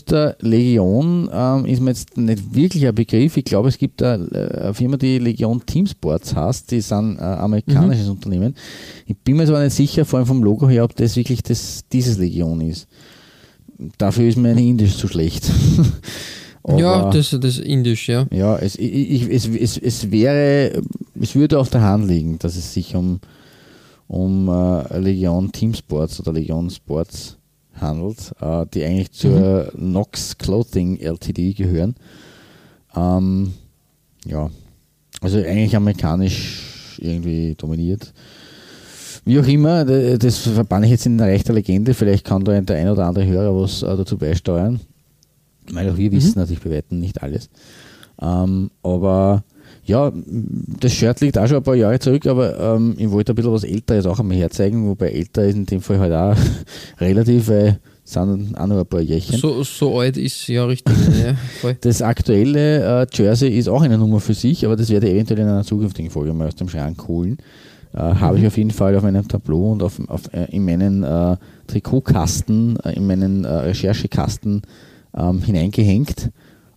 [0.09, 3.37] der Legion ähm, ist mir jetzt nicht wirklich ein Begriff.
[3.37, 6.71] Ich glaube, es gibt eine, äh, Firma, die Legion Teamsports heißt.
[6.71, 8.55] Die sind ein amerikanisches Unternehmen.
[9.07, 11.85] Ich bin mir zwar nicht sicher, vor allem vom Logo her, ob das wirklich das,
[11.93, 12.87] dieses Legion ist.
[13.99, 15.51] Dafür ist mir eine Indisch zu schlecht.
[16.77, 18.27] ja, Aber- das, das ist indisch, ja.
[18.31, 20.81] ja, es, ich, ich, es, es, es wäre,
[21.21, 23.21] es würde auf der Hand liegen, dass es sich um,
[24.09, 27.37] um äh, Legion Team Sports oder Legion Sports
[27.81, 31.95] handelt, äh, die eigentlich zur Nox Clothing LTD gehören.
[32.95, 33.53] Ähm,
[34.27, 34.51] ja,
[35.21, 38.13] also eigentlich amerikanisch irgendwie dominiert.
[39.25, 42.77] Wie auch immer, das verbanne ich jetzt in eine rechte Legende, vielleicht kann da der
[42.77, 44.81] ein oder andere Hörer was äh, dazu beisteuern.
[45.73, 47.49] Weil auch wir wissen natürlich bei Weitem nicht alles.
[48.21, 49.45] Ähm, aber
[49.87, 50.13] ja,
[50.81, 53.53] das Shirt liegt auch schon ein paar Jahre zurück, aber ähm, ich wollte ein bisschen
[53.53, 56.37] was Älteres auch einmal herzeigen, wobei älter ist in dem Fall halt auch
[57.01, 59.39] relativ, weil es sind auch noch ein paar Jährchen.
[59.39, 60.95] So, so alt ist ja richtig.
[61.63, 61.73] ja.
[61.81, 65.41] Das aktuelle äh, Jersey ist auch eine Nummer für sich, aber das werde ich eventuell
[65.41, 67.39] in einer zukünftigen Folge mal aus dem Schrank holen.
[67.95, 71.03] Äh, Habe ich auf jeden Fall auf meinem Tableau und auf, auf, äh, in meinen
[71.03, 74.63] äh, Trikotkasten, äh, in meinen äh, Recherchekasten
[75.17, 76.31] ähm, hineingehängt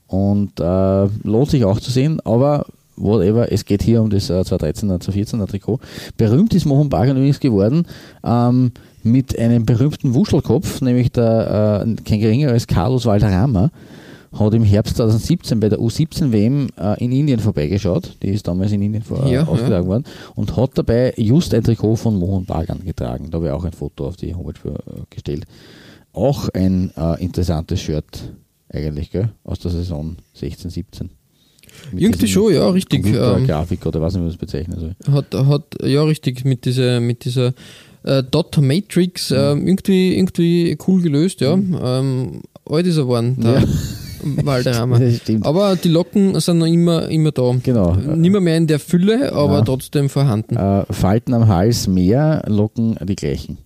[0.08, 2.66] und äh, lohnt sich auch zu sehen, aber
[2.98, 5.80] whatever, es geht hier um das äh, 2013er, 2014er Trikot.
[6.18, 7.86] Berühmt ist Mohun Bagan übrigens geworden
[8.24, 8.72] ähm,
[9.04, 13.72] mit einem berühmten Wuschelkopf, nämlich der, äh, kein geringer als Carlos Valderrama,
[14.38, 18.18] hat im Herbst 2017 bei der U17 WM äh, in Indien vorbeigeschaut.
[18.22, 20.04] Die ist damals in Indien vor, Ja, ausgetragen worden
[20.36, 23.30] und hat dabei just ein Trikot von Mohun Bagan getragen.
[23.32, 25.46] Da habe ich auch ein Foto auf die Homepage für, äh, gestellt.
[26.14, 28.34] Auch ein äh, interessantes Shirt
[28.70, 29.30] eigentlich, gell?
[29.44, 31.10] Aus der Saison 16, 17.
[31.96, 33.06] Irgendwie schon, ja, richtig.
[33.06, 34.96] Ähm, Computergrafik oder was ich man das bezeichnen soll.
[35.14, 37.54] hat, hat, ja, richtig, mit dieser, mit dieser
[38.04, 41.54] äh, Dot Matrix ähm, irgendwie, irgendwie cool gelöst, ja.
[41.54, 43.64] Ähm, alt ist er geworden, der
[44.44, 45.00] Valderrama.
[45.00, 45.46] Das stimmt.
[45.46, 47.56] Aber die Locken sind noch immer, immer da.
[47.64, 47.96] Genau.
[47.96, 49.62] Nimmer mehr in der Fülle, aber Ja.
[49.62, 50.58] trotzdem vorhanden.
[50.58, 53.58] Äh, Falten am Hals mehr, Locken die gleichen.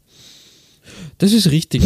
[1.22, 1.84] Das ist richtig.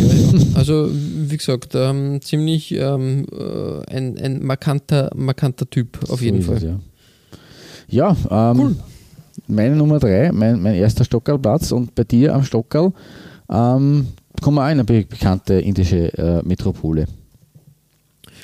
[0.55, 6.53] Also, wie gesagt, ähm, ziemlich ähm, äh, ein, ein markanter, markanter Typ auf jeden So
[6.53, 6.57] Fall.
[6.57, 8.75] es, ja, ja ähm, Cool.
[9.47, 12.93] meine Nummer drei, mein, mein erster Stockerlplatz und bei dir am Stockerl
[13.49, 14.07] ähm,
[14.41, 17.05] kommen wir auch in eine be bekannte indische äh, Metropole.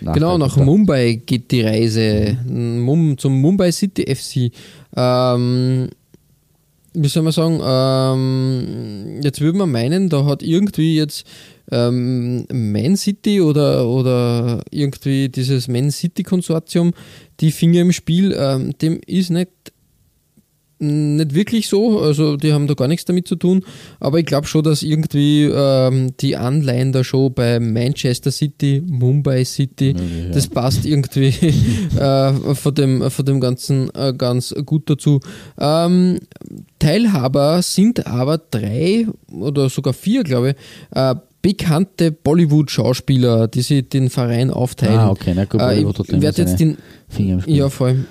[0.02, 0.58] Genau, nach.
[0.58, 2.38] Mumbai geht die Reise.
[2.46, 4.52] Mum, zum Mumbai City FC.
[4.96, 5.90] Ähm,
[6.94, 11.26] wie soll man sagen, ähm, jetzt würde man meinen, da hat irgendwie jetzt
[11.72, 16.94] ähm, Man City oder, oder irgendwie dieses Man City Konsortium
[17.40, 18.36] die Finger im Spiel.
[18.38, 19.50] Ähm, dem ist nicht
[20.82, 23.64] nicht wirklich so, also die haben da gar nichts damit zu tun,
[24.00, 29.46] aber ich glaube schon, dass irgendwie ähm, die Anleihen da schon bei Manchester City, Mumbai
[29.46, 30.32] City, Möglich, ja.
[30.32, 31.28] das passt irgendwie
[31.98, 35.20] äh, von, dem, von dem Ganzen äh, ganz gut dazu.
[35.60, 36.20] Ähm,
[36.80, 44.10] Teilhaber sind aber drei oder sogar vier, glaube ich, äh, bekannte Bollywood-Schauspieler, die sich den
[44.10, 45.00] Verein aufteilen.
[45.00, 46.78] Ah, okay, na gut, äh, Bollywood hat ich werde jetzt den
[47.08, 47.56] Finger im Spiel.
[47.56, 48.06] ja, voll.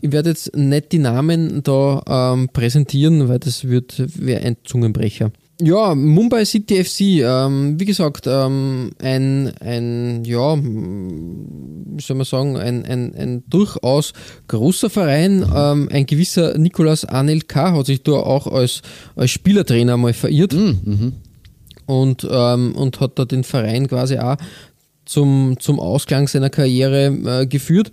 [0.00, 5.30] Ich werde jetzt nicht die Namen da ähm, präsentieren, weil das wird wäre ein Zungenbrecher.
[5.60, 12.56] Ja, Mumbai City FC, ähm, wie gesagt, ähm, ein, ein, ja, wie soll man sagen,
[12.56, 14.12] ein, ein, ein durchaus
[14.46, 15.44] großer Verein.
[15.52, 18.82] Ähm, ein gewisser Nicolas Anelka hat sich da auch als,
[19.16, 21.14] als Spielertrainer mal verirrt Mhm.
[21.86, 24.36] und, ähm, und hat da den Verein quasi auch
[25.06, 27.06] zum, zum Ausklang seiner Karriere
[27.42, 27.90] äh, geführt.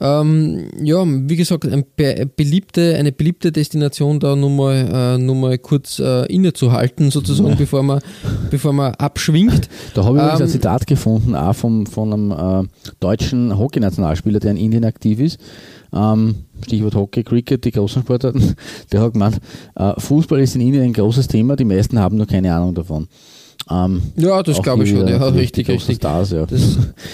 [0.00, 4.74] Ähm, ja, wie gesagt, ein be beliebte, eine beliebte Destination, da nur mal,
[5.16, 8.00] äh, nur mal kurz äh, innezuhalten, sozusagen, bevor, man,
[8.50, 9.68] bevor man abschwingt.
[9.94, 12.32] Da habe ich übrigens ein Ähm, Zitat gefunden, auch vom, von einem
[12.64, 12.68] äh,
[12.98, 15.38] deutschen Hockey-Nationalspieler, der in Indien aktiv ist.
[15.92, 16.34] Ähm,
[16.66, 18.56] Stichwort Hockey, Cricket, die großen Sportarten.
[18.92, 19.38] Der hat gemeint,
[19.76, 23.06] äh, Fußball ist in Indien ein großes Thema, die meisten haben nur keine Ahnung davon.
[23.70, 25.96] Ähm, Ja, das glaube ich schon, wieder ja, richtig, richtig.
[25.98, 26.46] Stars, ja.
[26.46, 26.60] Das,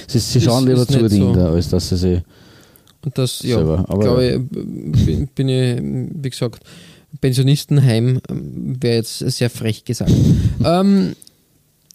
[0.07, 1.33] sie, sie ist- schauen lieber zu, die so.
[1.33, 2.23] Als dass sie sie
[3.05, 5.81] Und das, ja, glaube ich, bin, ich,
[6.23, 6.63] wie gesagt,
[7.21, 10.13] Pensionistenheim ähm, wäre jetzt sehr frech gesagt.
[10.65, 11.15] ähm,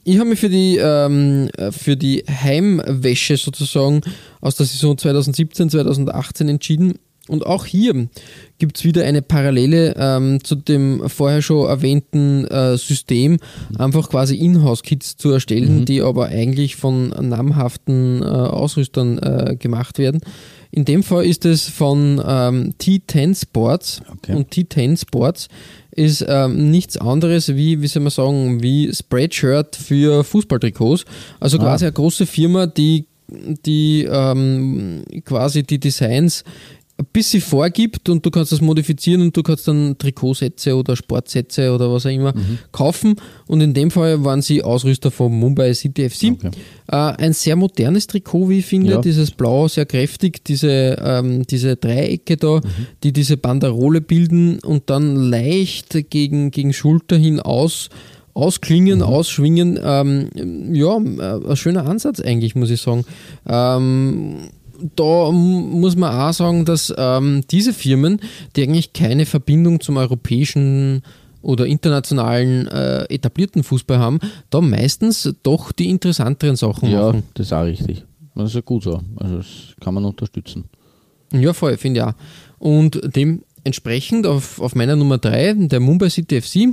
[0.04, 4.02] ich habe mich für die, ähm, für die Heimwäsche sozusagen
[4.40, 7.00] aus der Saison 2017, 2018 entschieden.
[7.28, 8.08] Und auch hier
[8.60, 13.38] gibt es wieder eine Parallele ähm, zu dem vorher schon erwähnten äh, System,
[13.80, 20.22] einfach quasi Inhouse-Kits zu erstellen, die aber eigentlich von namhaften äh, Ausrüstern äh, gemacht werden.
[20.76, 24.34] In dem Fall ist es von ähm, T10 Sports Okay.
[24.36, 25.48] und T10 Sports
[25.92, 31.06] ist ähm, nichts anderes wie, wie soll man sagen, wie Spreadshirt für Fußballtrikots.
[31.40, 36.44] Also quasi eine große Firma, die, die ähm, quasi die Designs
[36.98, 41.74] ein bisschen vorgibt und du kannst das modifizieren und du kannst dann Trikotsätze oder Sportsätze
[41.74, 42.34] oder was auch immer
[42.72, 43.16] kaufen.
[43.48, 46.32] Und in dem Fall waren sie Ausrüster von Mumbai City FC.
[46.32, 46.52] Okay.
[46.88, 48.92] Äh, ein sehr modernes Trikot, wie ich finde.
[48.92, 49.02] Ja.
[49.02, 52.62] Dieses Blau, sehr kräftig, diese, ähm, diese Dreiecke da,
[53.04, 57.90] die diese Banderole bilden und dann leicht gegen, gegen Schulter hin aus,
[58.34, 59.78] ausklingen, ausschwingen.
[59.84, 63.04] Ähm, ja, äh, ein schöner Ansatz eigentlich, muss ich sagen.
[63.46, 64.50] Ähm,
[64.96, 68.20] da muss man auch sagen, dass ähm, diese Firmen,
[68.56, 71.02] die eigentlich keine Verbindung zum europäischen
[71.42, 74.20] oder internationalen äh, etablierten Fußball haben,
[74.50, 77.24] da meistens doch die interessanteren Sachen Ja, machen.
[77.36, 78.04] das ist auch richtig.
[78.34, 79.00] Das ist ja gut so.
[79.18, 79.46] Also das
[79.80, 80.66] kann man unterstützen.
[81.32, 82.14] Ja, voll, finde ich auch.
[82.60, 86.70] Und dementsprechend auf, auf meiner Nummer 3, der Mumbai City FC,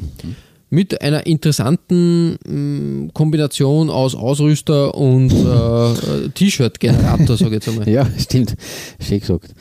[0.73, 5.93] mit einer interessanten mh, Kombination aus Ausrüster und äh,
[6.25, 7.87] äh, T-Shirt-Generator, sage ich jetzt einmal.
[7.93, 8.57] Ja, stimmt.
[8.99, 9.55] Schön gesagt.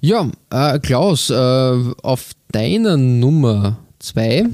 [0.00, 4.46] Ja, äh, Klaus, äh, auf deiner Nummer 2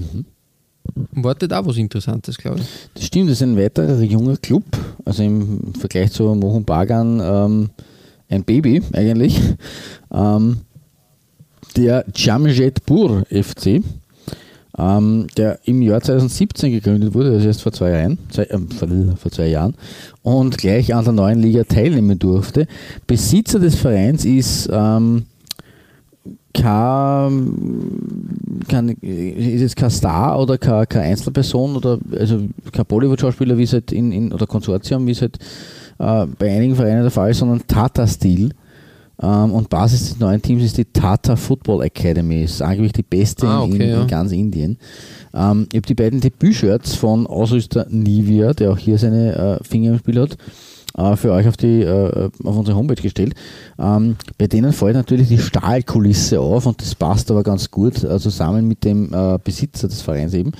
[1.13, 2.67] wartet auch was Interessantes, glaube ich.
[2.95, 4.65] Das stimmt, das ist ein weiterer junger Club.
[5.05, 7.71] Also im Vergleich zu Mohun Bagan ähm,
[8.29, 9.41] ein Baby eigentlich.
[10.13, 10.63] Ähm,
[11.77, 13.81] der Jamshedpur FC,
[14.79, 19.31] ähm, der im Jahr 2017 gegründet wurde, also erst vor zwei Jahren, zwei, vor, vor
[19.31, 19.74] zwei Jahren,
[20.22, 22.66] und gleich an der neuen Liga teilnehmen durfte.
[23.07, 25.24] Besitzer des Vereins ist ähm,
[26.53, 27.51] kein,
[28.68, 33.72] kein, ist jetzt kein Star oder keine, keine Einzelperson oder also kein Bollywood-Schauspieler, wie es
[33.72, 35.39] halt in, in oder Konsortium, wie es halt
[35.99, 38.53] äh, bei einigen Vereinen der Fall ist, sondern Tata-Stil.
[39.23, 42.43] Ähm, und Basis des neuen Teams ist die Tata Football Academy.
[42.43, 44.03] Ist angeblich die beste Ah, in, okay, in, ja.
[44.03, 44.79] in ganz Indien.
[45.35, 49.93] Ähm, ich habe die beiden Debüt-Shirts von Ausrüster Nivea, der auch hier seine äh, Finger
[49.93, 50.37] im Spiel hat,
[50.97, 53.35] äh, für euch auf, die, äh, auf unsere Homepage gestellt.
[53.79, 58.19] Ähm, bei denen fällt natürlich die Stahlkulisse auf und das passt aber ganz gut äh,
[58.19, 60.53] zusammen mit dem äh, Besitzer des Vereins eben.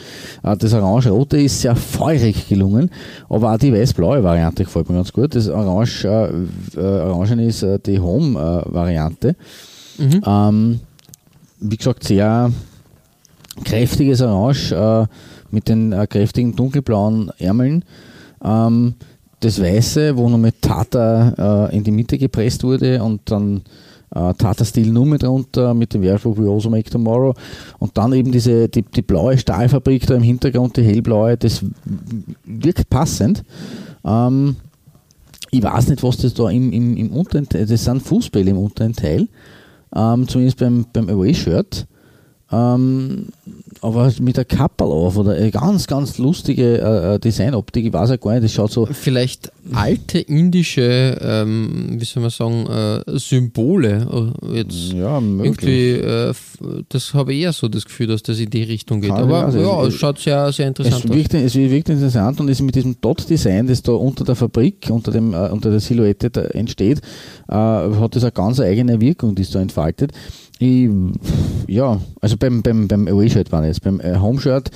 [0.43, 2.91] Äh, das Orange-Rote ist sehr feurig gelungen,
[3.29, 5.35] aber auch die weiß-blaue Variante gefällt mir ganz gut.
[5.35, 9.37] Das Orange, äh, äh, Orangen ist äh, die Home-Variante.
[9.99, 10.81] Ähm,
[11.59, 12.53] wie gesagt, sehr
[13.65, 15.07] kräftiges Orange äh,
[15.51, 17.85] mit den äh, kräftigen dunkelblauen Ärmeln.
[18.45, 18.95] Ähm,
[19.41, 23.63] das Weiße, wo noch mit Tata äh, in die Mitte gepresst wurde und dann
[24.15, 27.35] äh, Tata Steel nur mit drunter mit dem Werbespruch We also make tomorrow
[27.79, 31.65] und dann eben diese die, die blaue Stahlfabrik da im Hintergrund, die hellblaue, das
[32.45, 33.45] wirkt passend.
[34.05, 34.57] Ähm,
[35.51, 38.59] ich weiß nicht, was das da im, im, im unteren Teil, das sind Fußbälle im
[38.59, 39.29] unteren Teil,
[39.95, 41.87] ähm, zumindest beim, beim Away-Shirt.
[42.51, 43.29] Ähm,
[43.83, 48.11] aber mit der Kappel auf oder eine ganz, ganz lustige äh, äh, Designoptik, ich weiß
[48.11, 48.87] ja gar nicht, das schaut so.
[48.87, 54.33] Vielleicht alte indische, ähm, wie soll man sagen, äh, Symbole.
[54.53, 56.33] Äh, jetzt Ja, irgendwie, äh,
[56.89, 59.11] das habe ich eher so das Gefühl, dass das in die Richtung geht.
[59.11, 61.17] Kann Aber also ja, es- schaut sehr, sehr interessant Es aus.
[61.17, 65.11] wirkt, es wirkt interessant und ist mit diesem Dot-Design, das da unter der Fabrik, unter,
[65.13, 67.01] dem, äh, unter der Silhouette entsteht,
[67.49, 70.13] hat das eine ganz eigene Wirkung, die es da entfaltet.
[70.59, 70.89] Ich,
[71.67, 73.83] ja, also beim, beim, beim Away-Shirt war jetzt.
[73.83, 74.71] Beim äh, Home-Shirt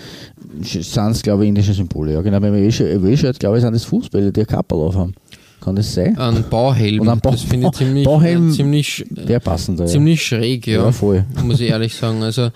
[0.62, 2.12] sind es, glaube ich, indische Symbole.
[2.12, 5.14] Ja, genau, beim Away-Shirt, glaube ich, sind das Fußbälle, die ein Kappel auf haben.
[5.60, 6.16] Kann das sein?
[6.18, 9.84] Ein Bauhelm, Und ein Bau- das finde ich ziemlich, Bauhelm- ziemlich, Der passende.
[9.86, 10.84] ziemlich schräg, ja.
[10.84, 11.24] Ja, voll.
[11.44, 12.22] Muss ich ehrlich sagen.
[12.22, 12.50] Also, äh,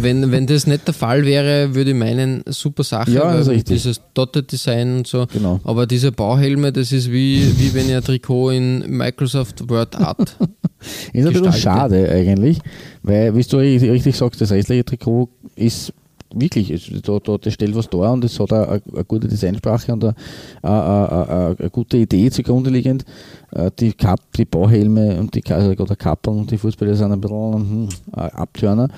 [0.00, 3.10] wenn, wenn das nicht der Fall wäre, würde ich meinen, super Sache.
[3.12, 3.68] Ja, das ist.
[3.70, 5.26] Dieses Dotted Design und so.
[5.32, 5.60] Genau.
[5.64, 10.36] Aber diese Bauhelme, das ist wie, wie wenn ich ein Trikot in Microsoft Word Art.
[11.14, 12.58] Ist ein bisschen schade eigentlich,
[13.02, 15.94] weil, wie du richtig sagst, das restliche Trikot ist
[16.34, 20.04] wirklich, da, da, das stellt was dar und es hat eine, eine gute Designsprache und
[20.04, 20.14] eine,
[20.62, 23.04] eine, eine, gute Idee zugrunde liegend.
[23.52, 27.20] Äh, Die, Kap, die Bauhelme und die Ka- also Kappeln und die Fußballer sind ein
[27.20, 28.88] bisschen hm, Abtörner,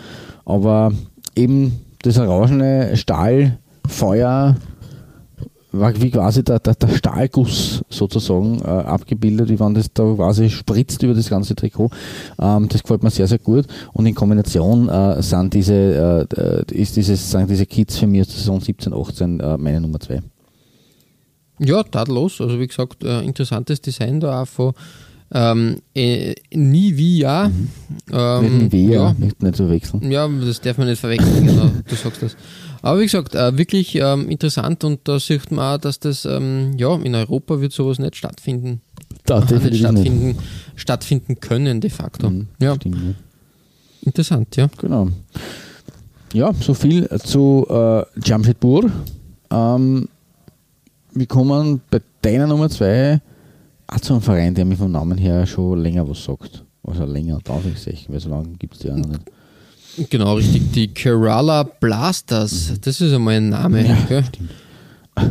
[0.44, 0.92] aber
[1.34, 4.56] eben das orangene Stahlfeuer
[5.78, 10.50] war wie quasi der, der, der Stahlguss sozusagen äh, abgebildet, wie wenn das da quasi
[10.50, 11.90] spritzt über das ganze Trikot.
[12.38, 13.66] Ähm, das gefällt mir sehr, sehr gut.
[13.92, 18.28] Und in Kombination äh, sind diese, äh, ist dieses, sind diese Kids für mich aus
[18.28, 20.22] der Saison 17, 18 äh, meine Nummer 2.
[21.58, 22.40] Ja, tadellos.
[22.40, 24.72] Also wie gesagt, äh, interessantes Design da auch von
[25.32, 27.48] ähm, äh, Nivea.
[27.48, 27.68] Nicht
[28.12, 30.10] Ähm, Nivea, ja, nicht, nicht zu wechseln.
[30.10, 32.36] ja, das darf man nicht verwechseln, genau, du sagst das.
[32.82, 36.74] Aber wie gesagt, äh, wirklich ähm, interessant und da sieht man auch, dass das, ähm,
[36.78, 38.80] ja, in Europa wird sowas nicht stattfinden.
[39.24, 40.36] Da, Nicht stattfinden,
[40.76, 42.30] stattfinden können de facto.
[42.30, 43.14] Mhm, Ja, Stimmt, ja.
[44.02, 44.68] interessant, ja.
[44.78, 45.08] Genau.
[46.32, 48.90] Ja, so viel zu äh, Jamshedpur.
[49.50, 50.08] Ähm,
[51.12, 53.20] wir kommen bei deiner Nummer 2
[53.88, 56.64] auch zu einem Verein, der mir vom Namen her schon länger was sagt.
[56.82, 60.10] Also länger, darf ich sagen, weil so lange gibt es die auch noch nicht.
[60.10, 60.72] Genau, richtig.
[60.72, 63.82] Die Kerala Blasters, das ist einmal ein Name.
[63.82, 63.96] Mhm.
[64.10, 64.22] Ja?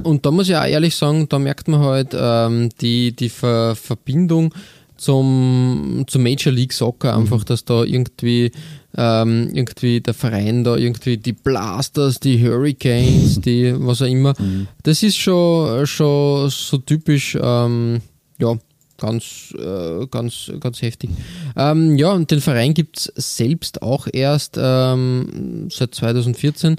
[0.03, 3.75] Und da muss ich auch ehrlich sagen, da merkt man halt ähm, die, die Ver
[3.75, 4.51] Verbindung
[4.97, 7.21] zum, zum Major League Soccer, Mhm.
[7.23, 8.51] einfach, dass da irgendwie,
[8.97, 14.67] ähm, irgendwie der Verein da irgendwie die Blasters, die Hurricanes, die was auch immer, Mhm.
[14.83, 18.01] das ist schon, schon so typisch, ähm,
[18.39, 18.57] ja,
[18.97, 21.09] ganz, äh, ganz, ganz heftig.
[21.55, 26.77] Ähm, ja, und den Verein gibt es selbst auch erst ähm, seit 2014,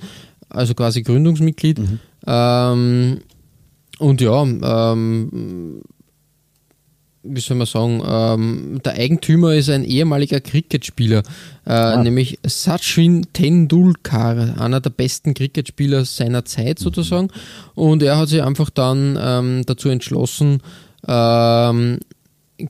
[0.49, 1.81] also quasi Gründungsmitglied.
[2.27, 3.21] Ähm,
[3.99, 5.83] und ja, ähm,
[7.29, 11.23] wie soll man sagen, ähm, der Eigentümer ist ein ehemaliger Cricketspieler,
[11.67, 17.29] äh, nämlich Sachin Tendulkar, einer der besten Cricketspieler seiner Zeit sozusagen.
[17.75, 20.63] Und er hat sich einfach dann ähm, dazu entschlossen,
[21.09, 22.01] ähm,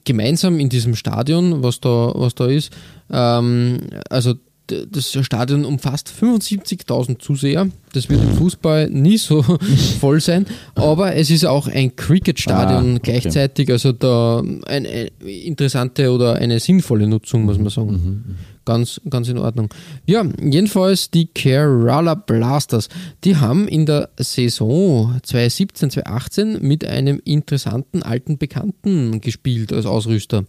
[0.04, 2.72] gemeinsam in diesem Stadion, was da, was da ist,
[3.10, 3.80] ähm,
[4.10, 4.34] also
[4.66, 7.68] das Stadion umfasst 75.000 Zuseher.
[7.92, 9.42] Das wird im Fußball nie so
[10.00, 13.12] voll sein, aber es ist auch ein Cricket-Stadion Ah, okay.
[13.20, 18.36] gleichzeitig, also da eine interessante oder eine sinnvolle Nutzung, muss man sagen.
[18.64, 19.68] Ganz, ganz in Ordnung.
[20.06, 22.88] Ja, jedenfalls die Kerala Blasters,
[23.22, 30.44] die haben in der Saison 2017, 2018 mit einem interessanten alten Bekannten gespielt als Ausrüster,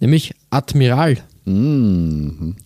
[0.00, 1.18] nämlich Admiral.
[1.44, 2.56] Mhm.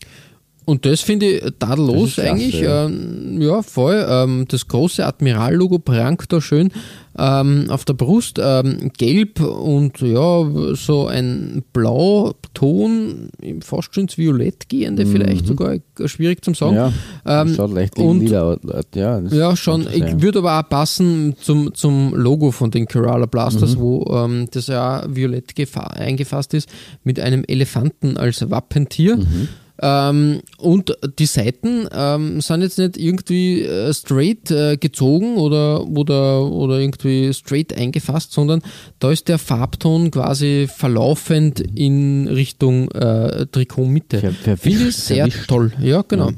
[0.66, 2.60] Und das finde ich tadellos eigentlich.
[2.60, 2.86] ja.
[2.86, 4.04] Ähm, ja, voll.
[4.08, 6.70] Ähm, das große Admiral-Logo prangt da schön
[7.18, 8.38] ähm, auf der Brust.
[8.42, 10.44] Ähm, gelb und ja,
[10.74, 13.28] so ein Blauton,
[13.60, 16.72] fast schon ins Violett gehende, vielleicht sogar schwierig zum sagen.
[16.72, 16.76] Mhm.
[16.76, 18.56] Ja, Ähm, schaut leicht und- lila.
[18.94, 19.86] Ja, ja, schon.
[19.92, 23.30] Ich würde aber auch passen zum, zum Logo von den Kerala Mhm.
[23.30, 26.68] Blasters, wo ähm, das ja violett gefa- eingefasst ist,
[27.02, 29.16] mit einem Elefanten als Wappentier.
[29.16, 29.48] Mhm.
[29.82, 36.44] Ähm, und die Seiten ähm, sind jetzt nicht irgendwie äh, straight äh, gezogen oder, oder,
[36.48, 38.62] oder irgendwie straight eingefasst, sondern
[39.00, 44.20] da ist der Farbton quasi verlaufend in Richtung äh, Trikotmitte.
[44.32, 45.48] Ver- Finde ich sehr verwischt.
[45.48, 45.72] toll.
[45.80, 46.30] Ja, genau.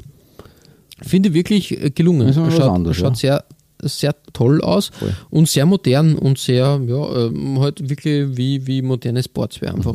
[0.99, 2.33] Finde ich wirklich äh, gelungen.
[2.33, 3.43] Schaut anderes, schaut sehr,
[3.83, 5.13] sehr toll aus Voll.
[5.29, 9.93] und sehr modern und sehr, ja, ähm, halt wirklich wie, wie moderne Sportswear einfach.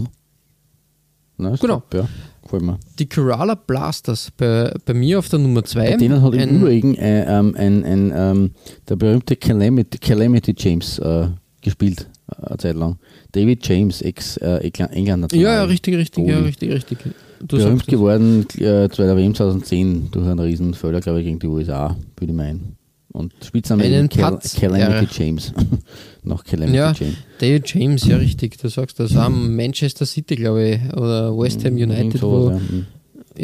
[1.39, 1.81] Nein, ist Genau.
[1.81, 2.09] top, ja.
[2.53, 2.79] Gefällt mir.
[2.99, 5.91] Die Kerala Blasters bei, bei mir auf der Nummer 2.
[5.93, 8.51] Bei denen hat im Übrigen äh, ähm, ein, ein, ähm,
[8.89, 11.29] der berühmte Calamity, Calamity James äh,
[11.63, 12.99] gespielt, äh, eine Zeit lang.
[13.33, 15.33] David James, Ex-England.
[15.33, 16.99] Ja, ja, richtig, richtig, ja, richtig, richtig.
[17.41, 21.39] du Berühmt geworden äh, bei der WM 2010 durch einen riesen Fehler, glaube ich, gegen
[21.39, 22.77] die USA, würde ich meinen.
[23.13, 25.25] Und Spitzname Einen Cal Patz, Calamity ja.
[25.27, 25.53] James.
[26.25, 27.17] Noch Calamity Ja, James.
[27.39, 29.15] David James, ja richtig, du sagst das.
[29.17, 32.79] Am Manchester City, glaube ich, oder West Ham United, Irgend wo, sowas, ja.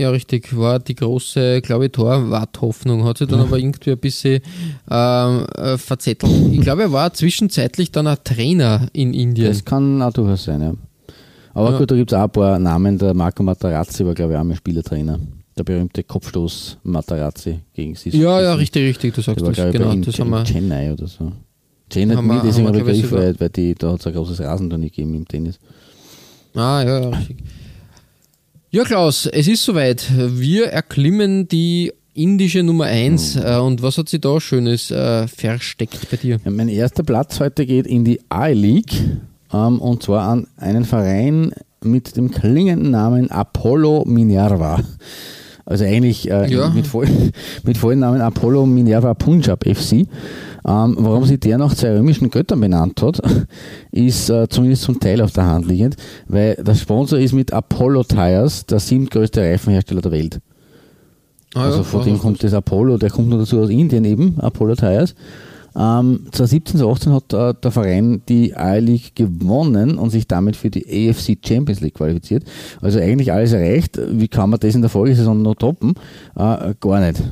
[0.01, 3.05] Ja richtig, war die große, glaube ich, Torwarthoffnung.
[3.05, 4.43] Hat sich dann aber irgendwie ein bisschen
[4.91, 6.31] ähm, äh, verzettelt.
[6.53, 9.49] Ich glaube, er war zwischenzeitlich dann ein Trainer in Indien.
[9.49, 10.75] Das kann auch durchaus sein, ja.
[11.55, 11.79] Aber Ja.
[11.79, 12.99] gut, da gibt es auch ein paar Namen.
[12.99, 15.19] Der Marco Materazzi war, glaube ich, auch mal Spielertrainer.
[15.59, 18.15] Der berühmte Kopfstoß Materazzi gegen Sis.
[18.15, 19.55] ja, ja, richtig, richtig, du sagst das.
[19.55, 20.45] glaube ich, Genau, in, das haben wir.
[20.45, 21.33] Chennai oder so.
[21.91, 24.89] Chennai Haben wir- deswegen glaub ich, sogar- weil, die, da hat es ein großes Rasenturnier
[24.91, 25.59] gegeben im Tennis.
[26.55, 27.39] Ah, ja, ja, richtig.
[28.71, 30.07] Ja, Klaus, es ist soweit.
[30.17, 33.37] Wir erklimmen die indische Nummer 1.
[33.37, 33.43] Mhm.
[33.43, 36.39] Äh, und was hat sie da Schönes äh, versteckt bei dir?
[36.45, 38.93] Ja, mein erster Platz heute geht in die A-League
[39.53, 41.53] ähm, und zwar an einen Verein
[41.83, 44.81] mit dem klingenden Namen Apollo Minerva.
[45.71, 46.71] Also eigentlich äh, Ja.
[46.71, 47.07] mit, voll,
[47.65, 49.93] mit vollen Namen Apollo Minerva Punjab FC.
[50.67, 53.21] Ähm, warum sich der nach zwei römischen Göttern benannt hat,
[53.93, 55.97] ist äh, zumindest zum Teil auf der Hand liegend,
[56.27, 60.41] weil der Sponsor ist mit Apollo Tires der siebtgrößte Reifenhersteller der Welt.
[61.55, 64.39] Ah, Also ja, von dem kommt das Apollo, der kommt nur dazu aus Indien eben,
[64.41, 65.15] Apollo Tires.
[65.79, 70.85] Ähm, 2017, 2018 hat äh, der Verein die A-League gewonnen und sich damit für die
[70.85, 72.43] AFC Champions League qualifiziert.
[72.81, 73.97] Also eigentlich alles erreicht.
[74.11, 75.95] Wie kann man das in der Folgesaison noch toppen?
[76.35, 77.23] Äh, gar nicht.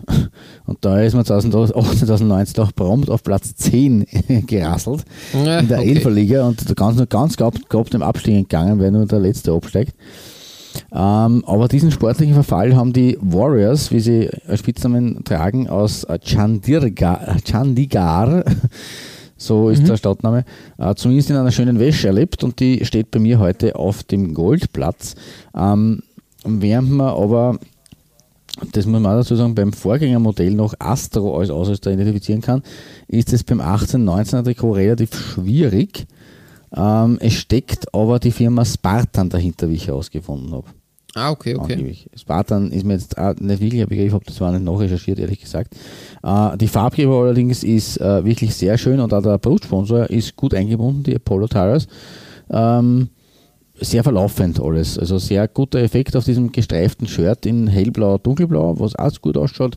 [0.67, 4.07] Und da ist man 2018, 2019 auch prompt auf Platz 10
[4.47, 5.91] gerasselt Ja, in der okay.
[5.91, 9.93] Elferliga und ganz, nur ganz grob, grob dem Abstieg entgangen, weil nur der letzte absteigt.
[10.93, 17.37] Ähm, aber diesen sportlichen Verfall haben die Warriors, wie sie Spitznamen tragen, aus äh, Chandirga,
[17.45, 18.45] Chandigarh,
[19.37, 20.45] so ist der Stadtname,
[20.79, 24.35] äh, zumindest in einer schönen Wäsche erlebt und die steht bei mir heute auf dem
[24.35, 25.15] Goldplatz.
[25.55, 26.03] Ähm,
[26.45, 27.59] während man aber
[28.73, 32.63] das muss man auch dazu sagen, beim Vorgängermodell noch Astro als Ausrüster identifizieren kann,
[33.07, 36.07] ist es beim 18-19er Trikot relativ schwierig.
[36.77, 40.67] Ähm, es steckt aber die Firma Spartan dahinter, wie ich herausgefunden habe.
[41.15, 41.73] Ah, okay, okay.
[41.73, 42.11] Angeblich.
[42.15, 45.41] Spartan ist mir jetzt auch nicht wirklich ein Begriff, habe das zwar nicht nachrecherchiert, ehrlich
[45.41, 45.75] gesagt.
[46.23, 50.53] Äh, die Farbgebung allerdings ist äh, wirklich sehr schön und auch der Brustsponsor ist gut
[50.53, 51.89] eingebunden, die Apollo Tires.
[52.51, 53.09] Ähm,
[53.81, 54.99] sehr verlaufend alles.
[54.99, 59.77] Also sehr guter Effekt auf diesem gestreiften Shirt in hellblau, dunkelblau, was auch gut ausschaut.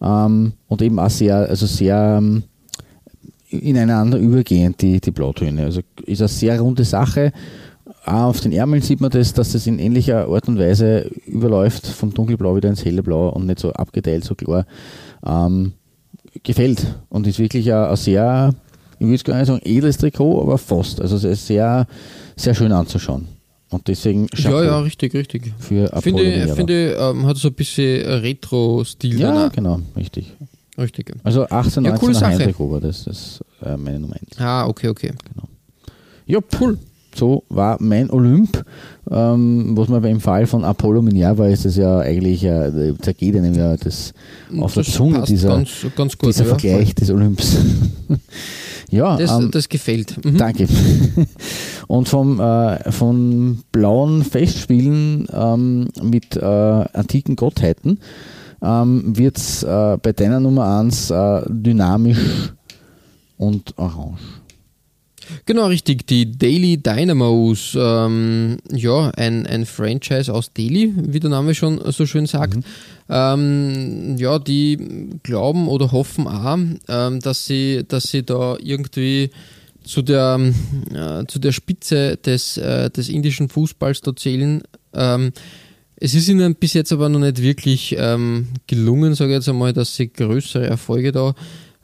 [0.00, 2.44] Ähm, und eben auch sehr, also sehr ähm,
[3.60, 5.64] ineinander übergehend, die, die Blautöne.
[5.64, 7.32] Also ist eine sehr runde Sache.
[8.04, 11.86] Auch auf den Ärmeln sieht man das, dass das in ähnlicher Art und Weise überläuft,
[11.86, 14.66] vom dunkelblau wieder ins helle Blau und nicht so abgeteilt, so klar.
[15.24, 15.72] Ähm,
[16.42, 18.54] gefällt und ist wirklich ein, ein sehr,
[18.98, 21.00] ich würde gar nicht sagen edles Trikot, aber fast.
[21.00, 21.86] Also es ist sehr,
[22.36, 23.28] sehr schön anzuschauen.
[23.70, 25.52] Und deswegen Ja, ja, richtig, richtig.
[25.58, 29.18] für Apollo Finde, finde ähm, hat so ein bisschen Retro-Stil.
[29.18, 30.32] Ja, genau, richtig.
[30.78, 31.12] Richtig.
[31.24, 32.20] Also 18, Ja, 19 coole.
[32.26, 34.38] Heimtrikot war das, das ist äh, meine Nummer 1.
[34.38, 35.12] Ah, okay, okay.
[36.26, 36.78] Ja, cool.
[37.14, 38.62] So war mein Olymp.
[39.10, 43.54] Ähm, was man beim Fall von Apollo Minerva ist es ja eigentlich, äh, zergeht einem
[43.54, 44.12] ja das
[44.60, 46.28] auf der Das Zunge, passt dieser, ganz, ganz gut.
[46.28, 47.56] dieser ja, Vergleich des Olymps.
[48.90, 50.22] ja, Das, ähm, das gefällt.
[50.24, 50.36] Mhm.
[50.36, 50.66] danke.
[51.86, 58.00] Und vom, äh, von blauen Festspielen ähm, mit äh, antiken Gottheiten
[58.62, 62.52] ähm, wird es äh, bei deiner Nummer 1 äh, dynamisch
[63.36, 64.20] und orange.
[65.44, 66.06] Genau, richtig.
[66.06, 72.06] Die Daily Dynamos, ähm, ja, ein, ein Franchise aus Delhi, wie der Name schon so
[72.06, 72.58] schön sagt.
[73.08, 76.56] Ähm, ja, die glauben oder hoffen auch,
[76.88, 79.30] ähm, dass, sie, dass sie da irgendwie
[79.84, 80.40] zu der,
[80.92, 84.62] äh, zu der Spitze des, äh, des indischen Fußballs da zählen.
[85.98, 89.72] Es ist ihnen bis jetzt aber noch nicht wirklich ähm, gelungen, sage ich jetzt einmal,
[89.72, 91.34] dass sie größere Erfolge da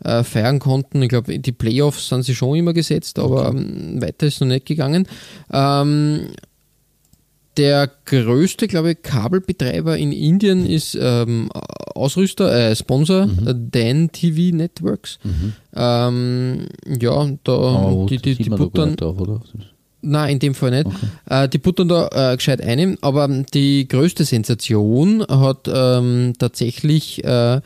[0.04, 1.02] äh, feiern konnten.
[1.02, 4.66] Ich glaube, die Playoffs sind sie schon immer gesetzt, aber ähm, weiter ist noch nicht
[4.66, 5.06] gegangen.
[5.52, 6.28] Ähm,
[7.56, 14.56] der größte, glaube ich, Kabelbetreiber in Indien ist ähm, Ausrüster, äh, Sponsor, äh, Dan TV
[14.56, 15.18] Networks.
[15.74, 19.42] Ähm, ja, da Aber die, die, die buttern, oder?
[20.02, 20.90] Nein, in dem Fall nicht.
[21.26, 27.60] Äh, die puttern da äh, gescheit ein, aber die größte Sensation hat ähm, tatsächlich äh,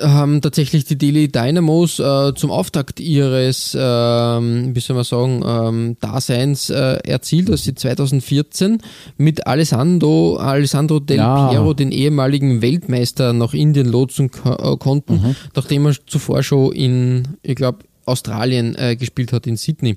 [0.00, 5.96] haben tatsächlich die Delhi Dynamos äh, zum Auftakt ihres, ähm, wie soll man sagen, ähm,
[6.00, 8.82] Daseins äh, erzielt, dass sie 2014
[9.16, 11.48] mit Alessandro, Alessandro Del Ja.
[11.48, 17.28] Piero, den ehemaligen Weltmeister, nach Indien lotsen ko äh, konnten, nachdem er zuvor schon in,
[17.42, 19.96] ich glaube, Australien äh, gespielt hat, in Sydney.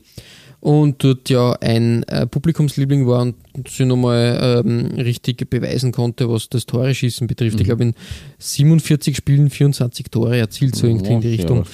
[0.63, 3.35] Und dort ja ein äh, Publikumsliebling war und
[3.67, 7.59] sich nochmal ähm, richtig beweisen konnte, was das Tore-Schießen betrifft.
[7.59, 7.93] Ich glaube, in
[8.37, 11.65] 47 Spielen 24 Tore erzielt, so irgendwie in die Ja, Richtung.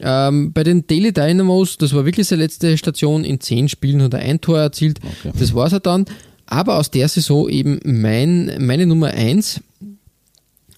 [0.00, 4.14] Ähm, bei den Daily Dynamos, das war wirklich seine letzte Station, in 10 Spielen hat
[4.14, 5.00] er ein Tor erzielt.
[5.02, 5.36] Okay.
[5.38, 6.06] Das war es dann.
[6.46, 9.60] Aber aus der Saison eben mein, meine Nummer 1,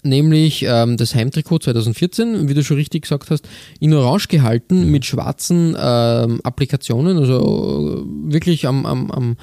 [0.05, 3.49] nämlich ähm, das Heimtrikot 2014, wie du schon richtig gesagt hast,
[3.81, 9.37] in Orange gehalten mit schwarzen ähm, Applikationen, also äh, wirklich am, am, am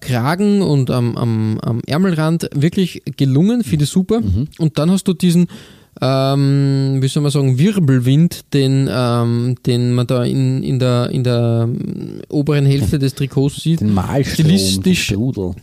[0.00, 4.20] Kragen und am, am, am Ärmelrand wirklich gelungen, finde ich super.
[4.58, 5.48] Und dann hast du diesen,
[6.00, 11.24] ähm, wie soll man sagen, Wirbelwind, den, ähm, den man da in, in, der, in
[11.24, 13.80] der ähm, oberen Hälfte des Trikots sieht.
[13.80, 15.54] Den Malstrom, Stilistisch den Strudel.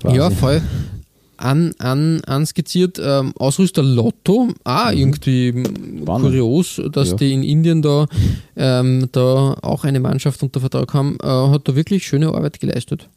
[0.00, 0.16] quasi.
[0.16, 0.60] ja, voll
[1.38, 3.00] an, an, anskizziert.
[3.02, 7.16] Ähm, Ausrüster Lotto, ah, irgendwie m, kurios, dass Ja.
[7.16, 8.06] die in Indien da,
[8.56, 13.08] ähm, da auch eine Mannschaft unter Vertrag haben, äh, hat da wirklich schöne Arbeit geleistet.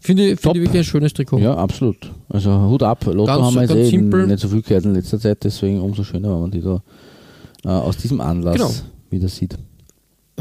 [0.00, 0.52] Finde ich, Top.
[0.54, 1.38] finde ich wirklich ein schönes Trikot.
[1.38, 2.10] Ja, absolut.
[2.28, 3.04] Also Hut ab.
[3.06, 4.26] Lotto Ganz- haben wir jetzt eh simpel.
[4.26, 6.82] nicht so viel gehört in letzter Zeit, deswegen umso schöner, wenn man die da
[7.64, 8.70] äh, aus diesem Anlass Genau.
[9.10, 9.56] wieder sieht.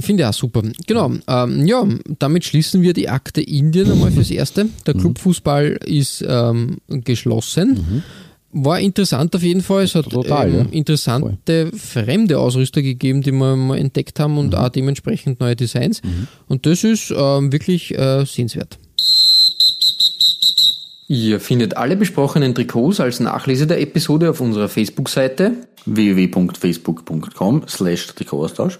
[0.02, 0.62] Finde ich auch super.
[0.88, 1.12] Genau.
[1.28, 1.88] Ähm, ja,
[2.20, 4.70] damit schließen wir die Akte Indien einmal fürs Erste.
[4.86, 8.04] Der Clubfußball ist ähm, geschlossen.
[8.54, 9.84] War interessant auf jeden Fall.
[9.84, 14.70] Es hat Total, ähm, interessante fremde Ausrüster gegeben, die wir mal entdeckt haben und auch
[14.70, 16.02] dementsprechend neue Designs.
[16.48, 18.78] Und das ist ähm, wirklich äh, sehenswert.
[21.08, 28.80] Ihr findet alle besprochenen Trikots als Nachlese der Episode auf unserer Facebook-Seite www.facebook.com slash Trikotaustausch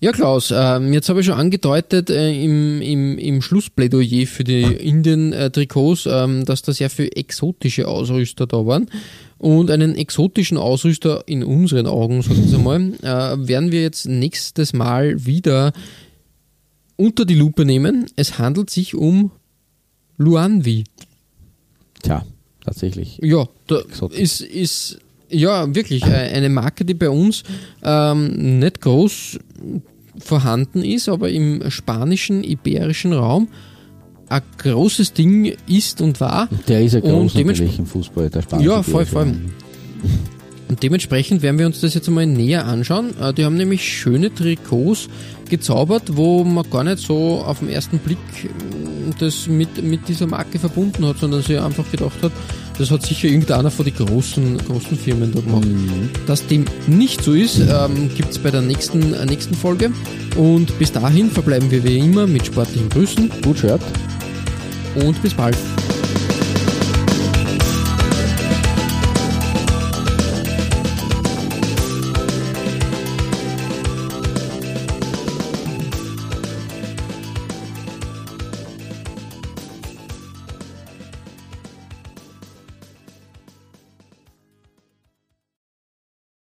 [0.00, 4.62] Ja, Klaus, ähm, jetzt habe ich schon angedeutet äh, im, im, im Schlussplädoyer für die
[4.62, 8.88] Indien-Trikots, ähm, dass da sehr viel exotische Ausrüster da waren.
[9.38, 14.72] Und einen exotischen Ausrüster in unseren Augen, sagen wir mal, äh, werden wir jetzt nächstes
[14.72, 15.72] Mal wieder
[16.94, 18.06] unter die Lupe nehmen.
[18.14, 19.32] Es handelt sich um
[20.16, 20.84] Luanvi.
[22.02, 22.24] Tja,
[22.64, 23.18] tatsächlich.
[23.20, 24.18] Ja, da Exotisch.
[24.18, 24.98] ist, ist
[25.30, 27.42] ja wirklich äh, eine Marke, die bei uns
[27.82, 29.38] ähm, nicht groß
[30.18, 33.48] vorhanden ist, aber im spanischen, iberischen Raum
[34.28, 36.48] ein großes Ding ist und war.
[36.66, 39.34] Der ist ja Und groß dementsprechend- natürlich im Fußball, der spanische Ja, voll, voll.
[40.68, 43.14] Und dementsprechend werden wir uns das jetzt einmal näher anschauen.
[43.18, 45.08] Äh, Die haben nämlich schöne Trikots
[45.48, 48.48] gezaubert, wo man gar nicht so auf den ersten Blick äh,
[49.18, 52.32] das mit, mit dieser Marke verbunden hat, sondern sich einfach gedacht hat,
[52.78, 55.66] das hat sicher irgendeiner von den großen, großen Firmen da gemacht.
[56.26, 59.90] Dass dem nicht so ist, ähm, gibt es bei der nächsten, äh, nächsten Folge.
[60.36, 63.80] Und bis dahin verbleiben wir wie immer mit sportlichen Grüßen Gut Shirt.
[64.94, 65.56] und bis bald.